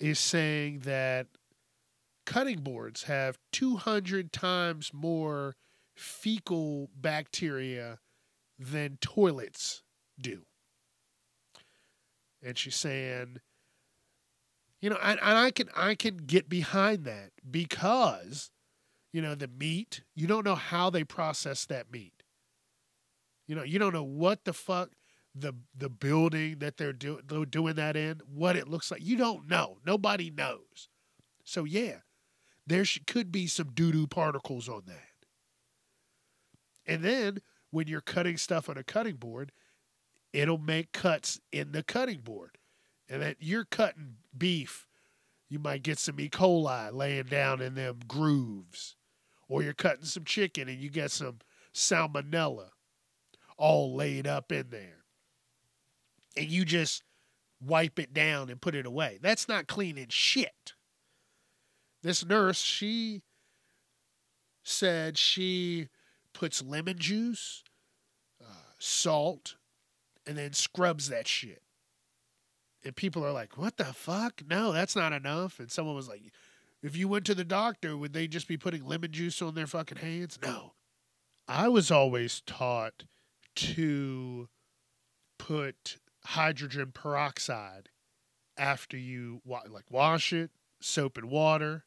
is 0.00 0.18
saying 0.18 0.80
that 0.80 1.28
cutting 2.26 2.60
boards 2.60 3.04
have 3.04 3.38
200 3.52 4.32
times 4.32 4.90
more 4.92 5.56
fecal 5.94 6.90
bacteria 6.96 7.98
than 8.58 8.98
toilets 9.00 9.82
do. 10.20 10.42
And 12.42 12.58
she's 12.58 12.76
saying, 12.76 13.38
you 14.80 14.90
know, 14.90 14.98
and, 15.02 15.18
and 15.22 15.38
I 15.38 15.50
can 15.50 15.68
I 15.74 15.94
can 15.94 16.18
get 16.18 16.48
behind 16.48 17.04
that 17.04 17.30
because, 17.48 18.50
you 19.14 19.22
know, 19.22 19.36
the 19.36 19.46
meat, 19.46 20.02
you 20.16 20.26
don't 20.26 20.44
know 20.44 20.56
how 20.56 20.90
they 20.90 21.04
process 21.04 21.66
that 21.66 21.92
meat. 21.92 22.24
You 23.46 23.54
know, 23.54 23.62
you 23.62 23.78
don't 23.78 23.94
know 23.94 24.02
what 24.02 24.44
the 24.44 24.52
fuck 24.52 24.90
the 25.36 25.52
the 25.76 25.88
building 25.88 26.58
that 26.58 26.78
they're, 26.78 26.92
do, 26.92 27.20
they're 27.24 27.44
doing 27.44 27.76
that 27.76 27.94
in, 27.96 28.20
what 28.26 28.56
it 28.56 28.66
looks 28.66 28.90
like. 28.90 29.04
You 29.04 29.16
don't 29.16 29.48
know. 29.48 29.78
Nobody 29.86 30.30
knows. 30.30 30.88
So 31.44 31.62
yeah, 31.62 31.98
there 32.66 32.84
could 33.06 33.30
be 33.30 33.46
some 33.46 33.70
doo 33.72 33.92
doo 33.92 34.08
particles 34.08 34.68
on 34.68 34.82
that. 34.86 35.28
And 36.84 37.04
then 37.04 37.38
when 37.70 37.86
you're 37.86 38.00
cutting 38.00 38.36
stuff 38.36 38.68
on 38.68 38.76
a 38.76 38.82
cutting 38.82 39.14
board, 39.14 39.52
it'll 40.32 40.58
make 40.58 40.90
cuts 40.90 41.40
in 41.52 41.70
the 41.70 41.84
cutting 41.84 42.20
board. 42.20 42.58
And 43.08 43.22
then 43.22 43.36
you're 43.38 43.64
cutting 43.64 44.16
beef, 44.36 44.88
you 45.48 45.60
might 45.60 45.84
get 45.84 46.00
some 46.00 46.18
E. 46.18 46.28
coli 46.28 46.92
laying 46.92 47.26
down 47.26 47.60
in 47.60 47.74
them 47.74 48.00
grooves. 48.08 48.96
Or 49.48 49.62
you're 49.62 49.74
cutting 49.74 50.04
some 50.04 50.24
chicken 50.24 50.68
and 50.68 50.78
you 50.78 50.90
get 50.90 51.10
some 51.10 51.38
salmonella 51.74 52.68
all 53.56 53.94
laid 53.94 54.26
up 54.26 54.50
in 54.50 54.70
there 54.70 55.04
and 56.36 56.46
you 56.46 56.64
just 56.64 57.02
wipe 57.60 57.98
it 57.98 58.12
down 58.12 58.50
and 58.50 58.60
put 58.60 58.74
it 58.74 58.86
away. 58.86 59.18
That's 59.22 59.48
not 59.48 59.66
cleaning 59.66 60.08
shit. 60.08 60.74
This 62.02 62.24
nurse, 62.24 62.60
she 62.60 63.22
said 64.62 65.16
she 65.16 65.88
puts 66.32 66.62
lemon 66.62 66.98
juice, 66.98 67.62
uh, 68.42 68.72
salt, 68.78 69.56
and 70.26 70.36
then 70.36 70.52
scrubs 70.52 71.08
that 71.08 71.28
shit. 71.28 71.62
And 72.84 72.94
people 72.94 73.24
are 73.24 73.32
like, 73.32 73.56
what 73.56 73.78
the 73.78 73.84
fuck? 73.84 74.42
No, 74.46 74.72
that's 74.72 74.94
not 74.94 75.14
enough. 75.14 75.58
And 75.58 75.70
someone 75.70 75.94
was 75.94 76.08
like, 76.08 76.20
if 76.84 76.98
you 76.98 77.08
went 77.08 77.24
to 77.24 77.34
the 77.34 77.44
doctor, 77.44 77.96
would 77.96 78.12
they 78.12 78.28
just 78.28 78.46
be 78.46 78.58
putting 78.58 78.84
lemon 78.84 79.10
juice 79.10 79.40
on 79.40 79.54
their 79.54 79.66
fucking 79.66 79.96
hands? 79.96 80.38
No. 80.42 80.74
I 81.48 81.68
was 81.68 81.90
always 81.90 82.42
taught 82.42 83.04
to 83.56 84.48
put 85.38 85.96
hydrogen 86.26 86.92
peroxide 86.92 87.88
after 88.58 88.98
you 88.98 89.40
like 89.46 89.90
wash 89.90 90.32
it, 90.34 90.50
soap 90.80 91.16
and 91.16 91.30
water. 91.30 91.84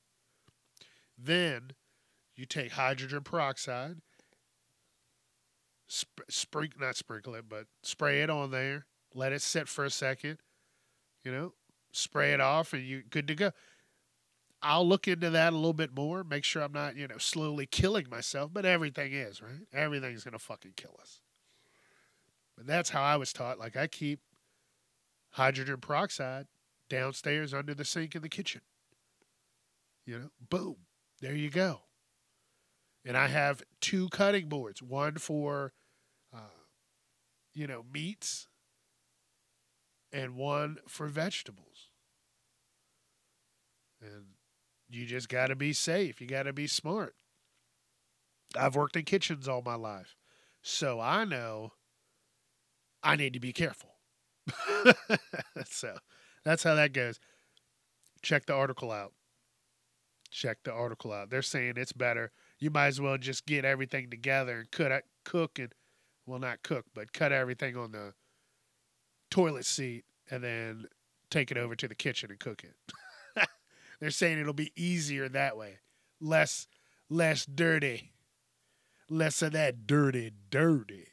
Then 1.16 1.74
you 2.36 2.46
take 2.46 2.72
hydrogen 2.72 3.22
peroxide, 3.22 3.98
sp- 5.86 6.26
sprinkle 6.28 6.82
not 6.82 6.96
sprinkle 6.96 7.36
it, 7.36 7.46
but 7.48 7.68
spray 7.84 8.24
it 8.24 8.32
on 8.32 8.50
there. 8.50 8.88
Let 9.14 9.32
it 9.32 9.44
sit 9.44 9.68
for 9.68 9.86
a 9.86 9.92
second. 9.92 10.40
You 11.24 11.32
know, 11.32 11.54
spray 11.92 12.34
it 12.34 12.42
off, 12.42 12.74
and 12.74 12.84
you're 12.84 13.04
good 13.04 13.28
to 13.28 13.36
go. 13.36 13.52
I'll 14.68 14.86
look 14.86 15.08
into 15.08 15.30
that 15.30 15.54
a 15.54 15.56
little 15.56 15.72
bit 15.72 15.96
more. 15.96 16.26
Make 16.26 16.44
sure 16.44 16.62
I'm 16.62 16.74
not, 16.74 16.98
you 16.98 17.08
know, 17.08 17.18
slowly 17.18 17.66
killing 17.66 18.10
myself. 18.10 18.52
But 18.54 18.66
everything 18.66 19.14
is 19.14 19.42
right. 19.42 19.66
Everything's 19.74 20.26
gonna 20.26 20.40
fucking 20.40 20.74
kill 20.76 20.96
us. 21.02 21.22
But 22.58 22.68
that's 22.68 22.90
how 22.90 23.02
I 23.02 23.16
was 23.16 23.32
taught. 23.32 23.60
Like 23.60 23.78
I 23.78 23.88
keep 23.88 24.20
hydrogen 25.32 25.78
peroxide 25.78 26.48
downstairs 26.90 27.54
under 27.54 27.74
the 27.74 27.86
sink 27.86 28.14
in 28.16 28.22
the 28.22 28.30
kitchen. 28.30 28.62
You 30.06 30.20
know, 30.20 30.30
boom, 30.50 30.76
there 31.22 31.36
you 31.36 31.50
go. 31.50 31.82
And 33.06 33.16
I 33.16 33.28
have 33.28 33.64
two 33.80 34.10
cutting 34.10 34.50
boards, 34.50 34.82
one 34.82 35.16
for, 35.16 35.72
uh, 36.34 36.64
you 37.54 37.68
know, 37.68 37.86
meats, 37.94 38.48
and 40.12 40.36
one 40.36 40.78
for 40.88 41.08
vegetables. 41.08 41.90
And 44.02 44.37
you 44.90 45.06
just 45.06 45.30
got 45.30 45.48
to 45.48 45.56
be 45.56 45.74
safe. 45.74 46.22
You 46.22 46.28
got 46.28 46.44
to 46.44 46.54
be 46.54 46.68
smart. 46.68 47.16
I've 48.58 48.76
worked 48.76 48.96
in 48.96 49.04
kitchens 49.04 49.48
all 49.48 49.62
my 49.62 49.76
life. 49.76 50.16
So 50.62 51.00
I 51.00 51.26
know 51.26 51.74
I 53.04 53.16
need 53.16 53.34
to 53.34 53.40
be 53.40 53.54
careful. 53.54 53.92
so 55.66 55.98
that's 56.44 56.64
how 56.64 56.76
that 56.76 56.94
goes. 56.94 57.20
Check 58.22 58.46
the 58.46 58.54
article 58.54 58.92
out. 58.92 59.14
Check 60.32 60.60
the 60.64 60.74
article 60.74 61.12
out. 61.14 61.30
They're 61.30 61.42
saying 61.42 61.74
it's 61.78 61.94
better. 61.94 62.32
You 62.60 62.70
might 62.70 62.88
as 62.88 63.02
well 63.02 63.18
just 63.18 63.46
get 63.46 63.66
everything 63.66 64.10
together 64.10 64.60
and 64.60 64.72
cut 64.72 65.04
cook 65.24 65.60
and 65.60 65.74
well 66.26 66.40
not 66.40 66.64
cook, 66.64 66.86
but 66.94 67.14
cut 67.14 67.32
everything 67.32 67.78
on 67.78 67.92
the 67.92 68.14
toilet 69.30 69.66
seat 69.66 70.06
and 70.30 70.44
then 70.44 70.86
take 71.30 71.52
it 71.52 71.58
over 71.58 71.76
to 71.76 71.88
the 71.88 71.96
kitchen 71.96 72.30
and 72.30 72.40
cook 72.40 72.64
it. 72.64 72.76
They're 74.00 74.12
saying 74.12 74.40
it'll 74.40 74.54
be 74.54 74.72
easier 74.76 75.28
that 75.30 75.58
way. 75.58 75.80
Less 76.22 76.68
less 77.10 77.46
dirty. 77.46 78.14
Less 79.10 79.42
of 79.42 79.54
that 79.54 79.88
dirty 79.88 80.32
dirty 80.50 81.08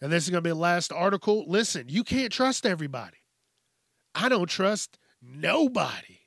and 0.00 0.12
this 0.12 0.24
is 0.24 0.30
going 0.30 0.42
to 0.42 0.48
be 0.48 0.50
the 0.50 0.56
last 0.56 0.92
article. 0.92 1.44
Listen, 1.48 1.86
you 1.88 2.04
can't 2.04 2.32
trust 2.32 2.66
everybody. 2.66 3.16
I 4.14 4.28
don't 4.28 4.48
trust 4.48 4.98
nobody. 5.22 6.20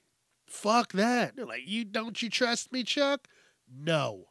Fuck 0.48 0.94
that. 0.94 1.36
They're 1.36 1.46
like, 1.46 1.62
you 1.66 1.86
don't 1.86 2.22
you 2.22 2.30
trust 2.30 2.72
me, 2.72 2.84
Chuck? 2.84 3.28
No. 3.72 4.26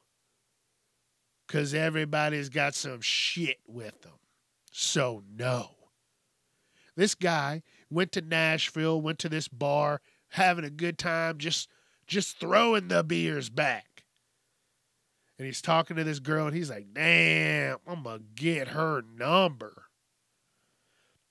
Cause 1.46 1.72
everybody's 1.72 2.50
got 2.50 2.74
some 2.74 3.00
shit 3.00 3.58
with 3.66 4.02
them. 4.02 4.18
So 4.70 5.22
no. 5.34 5.70
This 6.96 7.14
guy 7.14 7.62
went 7.88 8.12
to 8.12 8.20
Nashville, 8.20 9.00
went 9.00 9.20
to 9.20 9.28
this 9.28 9.48
bar, 9.48 10.02
having 10.30 10.64
a 10.64 10.70
good 10.70 10.98
time, 10.98 11.38
just 11.38 11.68
just 12.06 12.38
throwing 12.38 12.88
the 12.88 13.04
beers 13.04 13.50
back. 13.50 14.04
And 15.38 15.46
he's 15.46 15.62
talking 15.62 15.96
to 15.96 16.04
this 16.04 16.18
girl, 16.18 16.46
and 16.46 16.56
he's 16.56 16.70
like, 16.70 16.86
damn, 16.92 17.76
I'm 17.86 18.02
to 18.02 18.20
get 18.34 18.68
her 18.68 19.02
number. 19.02 19.84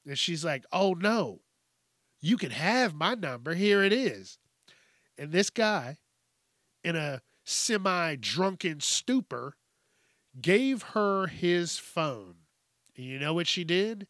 And 0.06 0.18
she's 0.18 0.46
like, 0.46 0.66
oh 0.72 0.94
no, 0.94 1.42
you 2.22 2.38
can 2.38 2.52
have 2.52 2.94
my 2.94 3.16
number. 3.16 3.54
Here 3.54 3.84
it 3.84 3.92
is. 3.92 4.38
And 5.18 5.32
this 5.32 5.50
guy, 5.50 5.98
in 6.84 6.96
a 6.96 7.22
semi 7.44 8.16
drunken 8.16 8.80
stupor, 8.80 9.58
gave 10.40 10.84
her 10.84 11.28
his 11.28 11.78
phone. 11.78 12.36
And 12.96 13.06
you 13.06 13.20
know 13.20 13.34
what 13.34 13.48
she 13.48 13.64
did? 13.64 14.08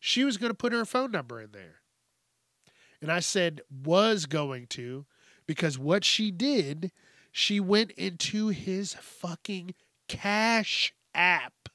She 0.00 0.24
was 0.24 0.36
going 0.36 0.50
to 0.50 0.54
put 0.54 0.72
her 0.72 0.84
phone 0.84 1.12
number 1.12 1.40
in 1.40 1.52
there. 1.52 1.80
And 3.00 3.10
I 3.12 3.20
said, 3.20 3.60
was 3.70 4.26
going 4.26 4.66
to, 4.68 5.06
because 5.46 5.78
what 5.78 6.04
she 6.04 6.30
did, 6.30 6.92
she 7.30 7.60
went 7.60 7.92
into 7.92 8.48
his 8.48 8.94
fucking 8.94 9.74
cash 10.08 10.94
app 11.14 11.68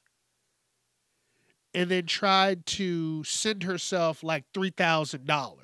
and 1.74 1.90
then 1.90 2.06
tried 2.06 2.66
to 2.66 3.24
send 3.24 3.62
herself 3.62 4.22
like 4.22 4.44
$3,000. 4.52 5.56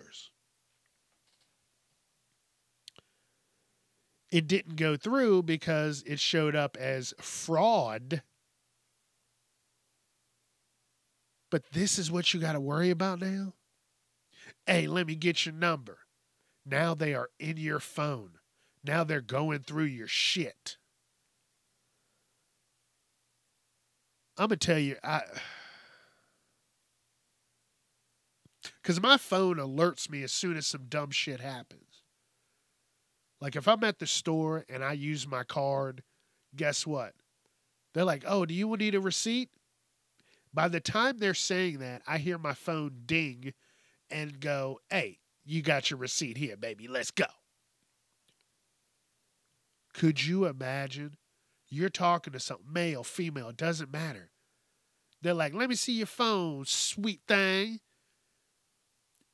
It 4.30 4.46
didn't 4.46 4.76
go 4.76 4.96
through 4.96 5.44
because 5.44 6.02
it 6.06 6.20
showed 6.20 6.54
up 6.54 6.76
as 6.76 7.14
fraud. 7.20 8.22
But 11.50 11.70
this 11.72 11.98
is 11.98 12.10
what 12.10 12.34
you 12.34 12.40
got 12.40 12.52
to 12.52 12.60
worry 12.60 12.90
about 12.90 13.20
now? 13.20 13.54
Hey, 14.68 14.86
let 14.86 15.06
me 15.06 15.14
get 15.14 15.46
your 15.46 15.54
number. 15.54 16.00
Now 16.66 16.92
they 16.92 17.14
are 17.14 17.30
in 17.40 17.56
your 17.56 17.80
phone. 17.80 18.32
Now 18.84 19.02
they're 19.02 19.22
going 19.22 19.60
through 19.60 19.84
your 19.84 20.06
shit. 20.06 20.76
I'm 24.36 24.48
going 24.48 24.58
to 24.58 24.66
tell 24.66 24.78
you, 24.78 24.96
I. 25.02 25.22
Because 28.82 29.02
my 29.02 29.18
phone 29.18 29.56
alerts 29.56 30.10
me 30.10 30.22
as 30.22 30.32
soon 30.32 30.56
as 30.56 30.66
some 30.66 30.86
dumb 30.88 31.10
shit 31.10 31.40
happens. 31.40 32.02
Like 33.40 33.54
if 33.54 33.68
I'm 33.68 33.84
at 33.84 33.98
the 33.98 34.06
store 34.06 34.64
and 34.68 34.82
I 34.82 34.92
use 34.92 35.26
my 35.26 35.42
card, 35.42 36.02
guess 36.56 36.86
what? 36.86 37.12
They're 37.92 38.04
like, 38.04 38.24
oh, 38.26 38.46
do 38.46 38.54
you 38.54 38.74
need 38.76 38.94
a 38.94 39.00
receipt? 39.00 39.50
By 40.54 40.68
the 40.68 40.80
time 40.80 41.18
they're 41.18 41.34
saying 41.34 41.80
that, 41.80 42.02
I 42.06 42.16
hear 42.16 42.38
my 42.38 42.54
phone 42.54 43.02
ding 43.04 43.52
and 44.10 44.40
go, 44.40 44.80
hey, 44.90 45.18
you 45.44 45.62
got 45.62 45.90
your 45.90 45.98
receipt 45.98 46.36
here, 46.36 46.56
baby. 46.56 46.88
Let's 46.88 47.10
go. 47.10 47.26
Could 49.94 50.24
you 50.24 50.46
imagine? 50.46 51.16
You're 51.68 51.88
talking 51.88 52.32
to 52.32 52.40
some 52.40 52.58
male, 52.70 53.04
female, 53.04 53.52
doesn't 53.52 53.92
matter. 53.92 54.30
They're 55.20 55.34
like, 55.34 55.54
let 55.54 55.68
me 55.68 55.74
see 55.74 55.94
your 55.94 56.06
phone, 56.06 56.64
sweet 56.66 57.20
thing. 57.26 57.80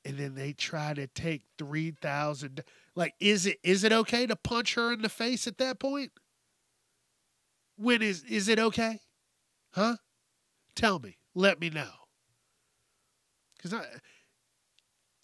And 0.05 0.19
then 0.19 0.35
they 0.35 0.53
try 0.53 0.95
to 0.95 1.07
take 1.07 1.43
three 1.59 1.91
thousand. 1.91 2.63
Like, 2.95 3.15
is 3.21 3.47
it 3.47 3.59
is 3.63 3.85
it 3.85 3.93
okay 3.93 4.27
to 4.27 4.37
punch 4.37 4.75
her 4.75 4.93
in 4.93 5.03
the 5.03 5.09
face 5.09 5.47
at 5.47 5.59
that 5.59 5.79
point? 5.79 6.13
When 7.77 8.03
is 8.03 8.23
is 8.25 8.49
it 8.49 8.59
okay? 8.59 9.01
Huh? 9.73 9.97
Tell 10.75 10.99
me. 10.99 11.19
Let 11.35 11.61
me 11.61 11.71
know. 11.71 11.91
Cause 13.63 13.73
I 13.73 13.85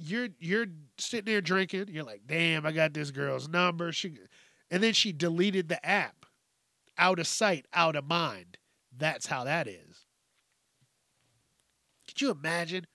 you're 0.00 0.28
you're 0.38 0.66
sitting 0.98 1.32
there 1.32 1.40
drinking. 1.40 1.86
You're 1.88 2.04
like, 2.04 2.22
damn, 2.26 2.64
I 2.64 2.72
got 2.72 2.94
this 2.94 3.10
girl's 3.10 3.48
number. 3.48 3.92
She, 3.92 4.14
and 4.70 4.82
then 4.82 4.92
she 4.92 5.12
deleted 5.12 5.68
the 5.68 5.84
app, 5.84 6.26
out 6.96 7.18
of 7.18 7.26
sight, 7.26 7.66
out 7.72 7.96
of 7.96 8.04
mind. 8.04 8.56
That's 8.96 9.26
how 9.26 9.44
that 9.44 9.68
is. 9.68 10.06
Could 12.08 12.20
you 12.20 12.30
imagine? 12.30 12.86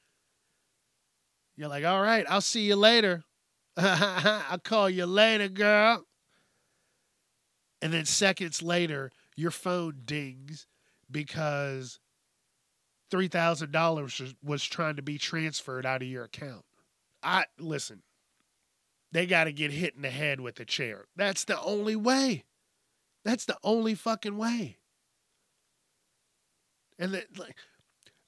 You're 1.55 1.69
like, 1.69 1.85
all 1.85 2.01
right, 2.01 2.25
I'll 2.27 2.41
see 2.41 2.61
you 2.61 2.75
later. 2.75 3.23
I'll 3.77 4.59
call 4.59 4.89
you 4.89 5.05
later, 5.05 5.47
girl. 5.47 6.03
And 7.81 7.93
then 7.93 8.05
seconds 8.05 8.61
later, 8.61 9.11
your 9.35 9.51
phone 9.51 10.01
dings 10.05 10.67
because 11.09 11.99
$3,000 13.11 14.35
was 14.43 14.63
trying 14.65 14.95
to 14.95 15.01
be 15.01 15.17
transferred 15.17 15.85
out 15.85 16.01
of 16.01 16.07
your 16.07 16.23
account. 16.25 16.65
I 17.25 17.45
listen. 17.59 18.03
They 19.11 19.25
got 19.25 19.45
to 19.45 19.51
get 19.51 19.71
hit 19.71 19.95
in 19.95 20.01
the 20.01 20.09
head 20.09 20.39
with 20.39 20.59
a 20.59 20.65
chair. 20.65 21.05
That's 21.15 21.45
the 21.45 21.59
only 21.61 21.95
way. 21.95 22.43
That's 23.23 23.45
the 23.45 23.57
only 23.63 23.95
fucking 23.95 24.37
way. 24.37 24.77
And 26.99 27.13
the, 27.13 27.25
like, 27.37 27.55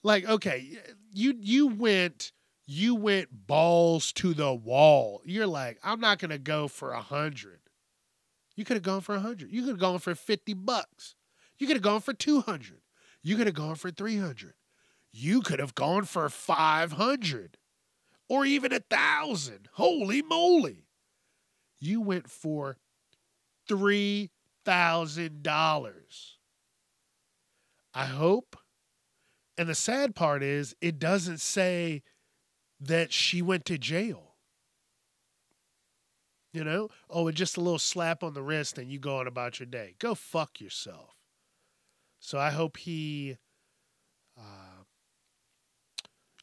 like 0.04 0.28
okay, 0.28 0.78
you 1.12 1.36
you 1.40 1.68
went 1.68 2.32
you 2.66 2.96
went 2.96 3.48
balls 3.48 4.12
to 4.14 4.34
the 4.34 4.54
wall. 4.54 5.22
You're 5.24 5.48
like, 5.48 5.78
I'm 5.84 6.00
not 6.00 6.20
gonna 6.20 6.38
go 6.38 6.68
for 6.68 6.92
a 6.92 7.02
hundred. 7.02 7.60
You 8.56 8.66
could 8.66 8.76
have 8.78 8.84
gone 8.84 9.02
for 9.02 9.16
a 9.16 9.20
hundred. 9.20 9.52
You 9.52 9.62
could 9.62 9.72
have 9.72 9.80
gone 9.80 10.00
for 10.00 10.16
fifty 10.16 10.54
bucks. 10.54 11.16
You 11.60 11.68
could 11.68 11.76
have 11.76 11.84
gone 11.84 12.02
for 12.02 12.14
two 12.14 12.42
hundred. 12.42 12.82
You 13.22 13.36
could 13.36 13.48
have 13.48 13.56
gone 13.56 13.76
for 13.76 13.92
three 13.92 14.18
hundred. 14.18 14.54
You 15.12 15.42
could 15.42 15.60
have 15.60 15.76
gone 15.76 16.06
for 16.06 16.28
five 16.30 16.94
hundred 16.94 17.57
or 18.30 18.46
even 18.46 18.74
a 18.74 18.80
thousand. 18.80 19.70
Holy 19.74 20.22
moly. 20.22 20.86
You 21.80 22.02
went 22.02 22.30
for 22.30 22.78
$3,000. 23.70 25.92
I 27.94 28.06
hope. 28.06 28.58
And 29.58 29.70
the 29.70 29.76
sad 29.76 30.16
part 30.16 30.44
is, 30.44 30.76
it 30.82 31.00
doesn't 31.00 31.40
say 31.40 32.04
that 32.80 33.12
she 33.12 33.42
went 33.42 33.66
to 33.66 33.78
jail. 33.78 34.36
You 36.54 36.64
know? 36.64 36.88
Oh, 37.10 37.30
just 37.32 37.58
a 37.58 37.62
little 37.62 37.80
slap 37.80 38.24
on 38.24 38.34
the 38.34 38.42
wrist 38.42 38.78
and 38.78 38.90
you 38.92 39.00
go 39.00 39.18
on 39.18 39.28
about 39.28 39.60
your 39.60 39.68
day. 39.68 39.96
Go 40.00 40.16
fuck 40.16 40.62
yourself. 40.62 41.16
So 42.20 42.40
I 42.40 42.52
hope 42.52 42.78
he 42.78 43.38
uh, 44.38 44.84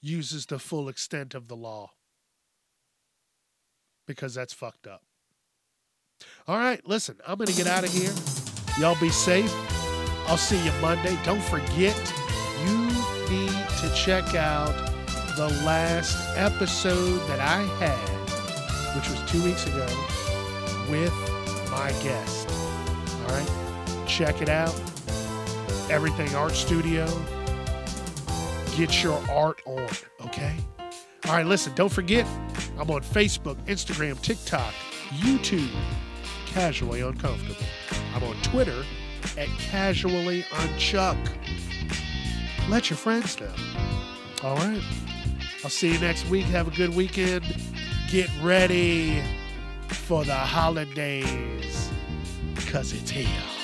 uses 0.04 0.46
the 0.46 0.58
full 0.58 0.88
extent 0.88 1.34
of 1.34 1.48
the 1.48 1.56
law 1.56 1.90
because 4.06 4.34
that's 4.34 4.52
fucked 4.52 4.86
up. 4.86 5.02
All 6.46 6.58
right, 6.58 6.86
listen, 6.86 7.16
I'm 7.26 7.38
going 7.38 7.48
to 7.48 7.56
get 7.56 7.66
out 7.66 7.84
of 7.84 7.92
here. 7.92 8.12
Y'all 8.78 9.00
be 9.00 9.08
safe. 9.08 9.52
I'll 10.26 10.36
see 10.36 10.62
you 10.62 10.72
Monday. 10.80 11.18
Don't 11.24 11.42
forget, 11.42 11.96
you 12.66 12.76
need 13.30 13.68
to 13.80 13.92
check 13.94 14.34
out 14.34 14.74
the 15.36 15.48
last 15.64 16.16
episode 16.36 17.18
that 17.28 17.40
I 17.40 17.62
had, 17.82 18.94
which 18.94 19.08
was 19.08 19.30
two 19.30 19.42
weeks 19.42 19.66
ago, 19.66 19.86
with 20.90 21.12
my 21.70 21.90
guest. 22.02 22.48
All 23.22 23.28
right, 23.28 24.06
check 24.06 24.42
it 24.42 24.48
out. 24.48 24.74
Everything 25.90 26.34
Art 26.34 26.52
Studio 26.52 27.06
get 28.76 29.02
your 29.02 29.18
art 29.30 29.60
on, 29.66 29.88
okay? 30.26 30.54
All 31.26 31.34
right, 31.34 31.46
listen, 31.46 31.74
don't 31.74 31.92
forget, 31.92 32.26
I'm 32.78 32.90
on 32.90 33.02
Facebook, 33.02 33.56
Instagram, 33.66 34.20
TikTok, 34.20 34.74
YouTube, 35.18 35.70
Casually 36.46 37.00
Uncomfortable. 37.00 37.56
I'm 38.14 38.22
on 38.22 38.36
Twitter 38.42 38.84
at 39.38 39.48
Casually 39.58 40.42
Unchuck. 40.44 41.16
Let 42.68 42.90
your 42.90 42.96
friends 42.96 43.40
know. 43.40 43.52
All 44.42 44.56
right. 44.56 44.82
I'll 45.62 45.70
see 45.70 45.92
you 45.92 45.98
next 45.98 46.28
week. 46.28 46.44
Have 46.46 46.68
a 46.68 46.70
good 46.70 46.94
weekend. 46.94 47.44
Get 48.10 48.30
ready 48.42 49.22
for 49.88 50.24
the 50.24 50.34
holidays 50.34 51.90
because 52.54 52.92
it's 52.92 53.10
here. 53.10 53.63